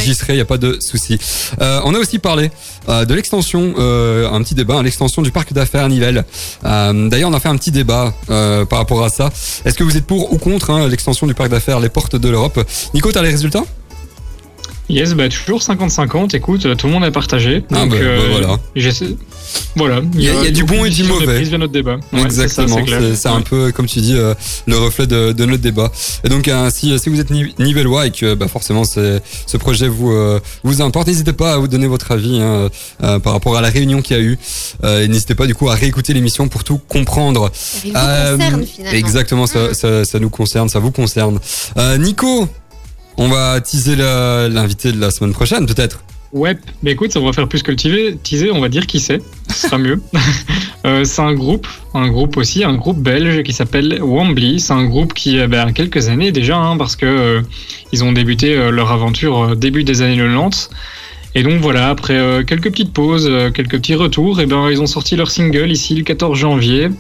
[0.05, 1.19] J'y serai, il y a pas de souci.
[1.61, 2.51] Euh, on a aussi parlé
[2.89, 6.25] de l'extension, un petit débat, hein, l'extension du parc d'affaires à Nivelles.
[6.63, 9.31] D'ailleurs, on a fait un petit débat par rapport à ça.
[9.65, 12.29] Est-ce que vous êtes pour ou contre hein, l'extension du parc d'affaires, les portes de
[12.29, 12.61] l'Europe?
[12.95, 13.65] Nico, t'as les résultats?
[14.91, 16.35] Yes, bah toujours 50-50.
[16.37, 17.65] Écoute, euh, tout le monde a partagé.
[17.73, 18.57] Ah, Donc, bah, bah, voilà.
[18.77, 19.17] j'essaie-
[19.77, 20.01] Voilà.
[20.15, 21.27] Il y a- y a du bon et du de mauvais.
[21.37, 21.97] prise via notre débat.
[22.13, 24.35] Ouais, Exactement, c'est ça, un peu comme tu dis euh,
[24.67, 25.91] le reflet de, de notre débat.
[26.25, 29.57] Et donc euh, si, si vous êtes ni- nivellois et que bah, forcément c'est- ce
[29.57, 32.69] projet vous euh, vous importe, n'hésitez pas à vous donner votre avis hein,
[33.03, 34.39] euh, par rapport à la réunion qu'il y a eu.
[34.85, 37.51] Euh, et n'hésitez pas du coup à réécouter l'émission pour tout comprendre.
[37.85, 38.99] Il vous Euh, concerne finalement.
[38.99, 39.75] Exactement, ça, Mm.
[39.75, 41.39] ça, ça nous concerne, ça vous concerne.
[41.79, 42.49] Euh, Nico,
[43.17, 46.01] on va teaser l'invité de la semaine prochaine peut-être.
[46.35, 48.99] Ouais, mais écoute, on va faire plus que le teaser, teaser, on va dire qui
[48.99, 50.03] c'est, ce sera mieux.
[50.87, 54.61] Euh, c'est un groupe, un groupe aussi, un groupe belge qui s'appelle Wambly.
[54.61, 57.41] C'est un groupe qui a ben, quelques années déjà, hein, parce que euh,
[57.93, 60.69] ils ont débuté euh, leur aventure début des années 90.
[61.37, 65.17] Et donc voilà, après quelques petites pauses, quelques petits retours, et ben ils ont sorti
[65.17, 66.91] leur single ici le 14 janvier,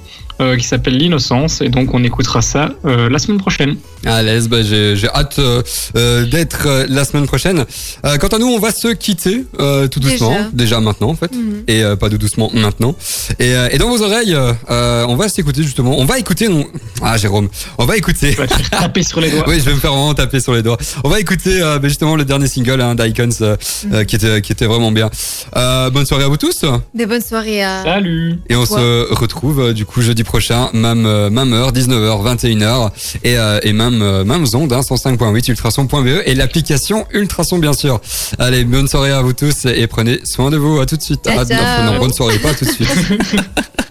[0.41, 1.61] qui s'appelle L'innocence.
[1.61, 3.77] Et donc on écoutera ça la semaine prochaine.
[4.07, 5.63] À l'aise, bah, j'ai j'ai hâte euh,
[5.97, 7.65] euh, d'être euh, la semaine prochaine.
[8.05, 10.51] Euh, quant à nous, on va se quitter euh, tout doucement, Déjà.
[10.53, 11.63] déjà, maintenant en fait, Mhm.
[11.69, 12.95] et euh, pas de doucement maintenant.
[13.39, 14.35] Et, euh, et dans vos oreilles,
[14.71, 15.99] euh, on va s'écouter justement.
[15.99, 16.49] On va écouter.
[16.49, 16.67] Non...
[17.03, 17.49] Ah Jérôme,
[17.79, 18.33] on va écouter.
[18.33, 19.45] Faire taper sur les doigts.
[19.49, 20.79] Oui, je vais me faire vraiment taper sur les doigts.
[21.05, 23.57] On va écouter euh, bah, justement le dernier single hein, d'Icons euh,
[23.93, 25.11] euh, qui était qui était vraiment bien.
[25.57, 26.65] Euh, bonne soirée à vous tous.
[26.95, 27.83] Des bonnes soirées à.
[27.85, 32.37] Salut Et on se retrouve euh, du coup jeudi prochain, même euh, même heure, 19h,
[32.37, 32.91] 21h
[33.23, 38.01] et euh, et même euh, même onde hein, 105.8 ultrason.be et l'application Ultrason bien sûr.
[38.38, 40.80] Allez, bonne soirée à vous tous et prenez soin de vous.
[40.80, 41.26] À tout de suite.
[41.26, 42.88] Ah, non, non, bonne soirée, pas tout de suite.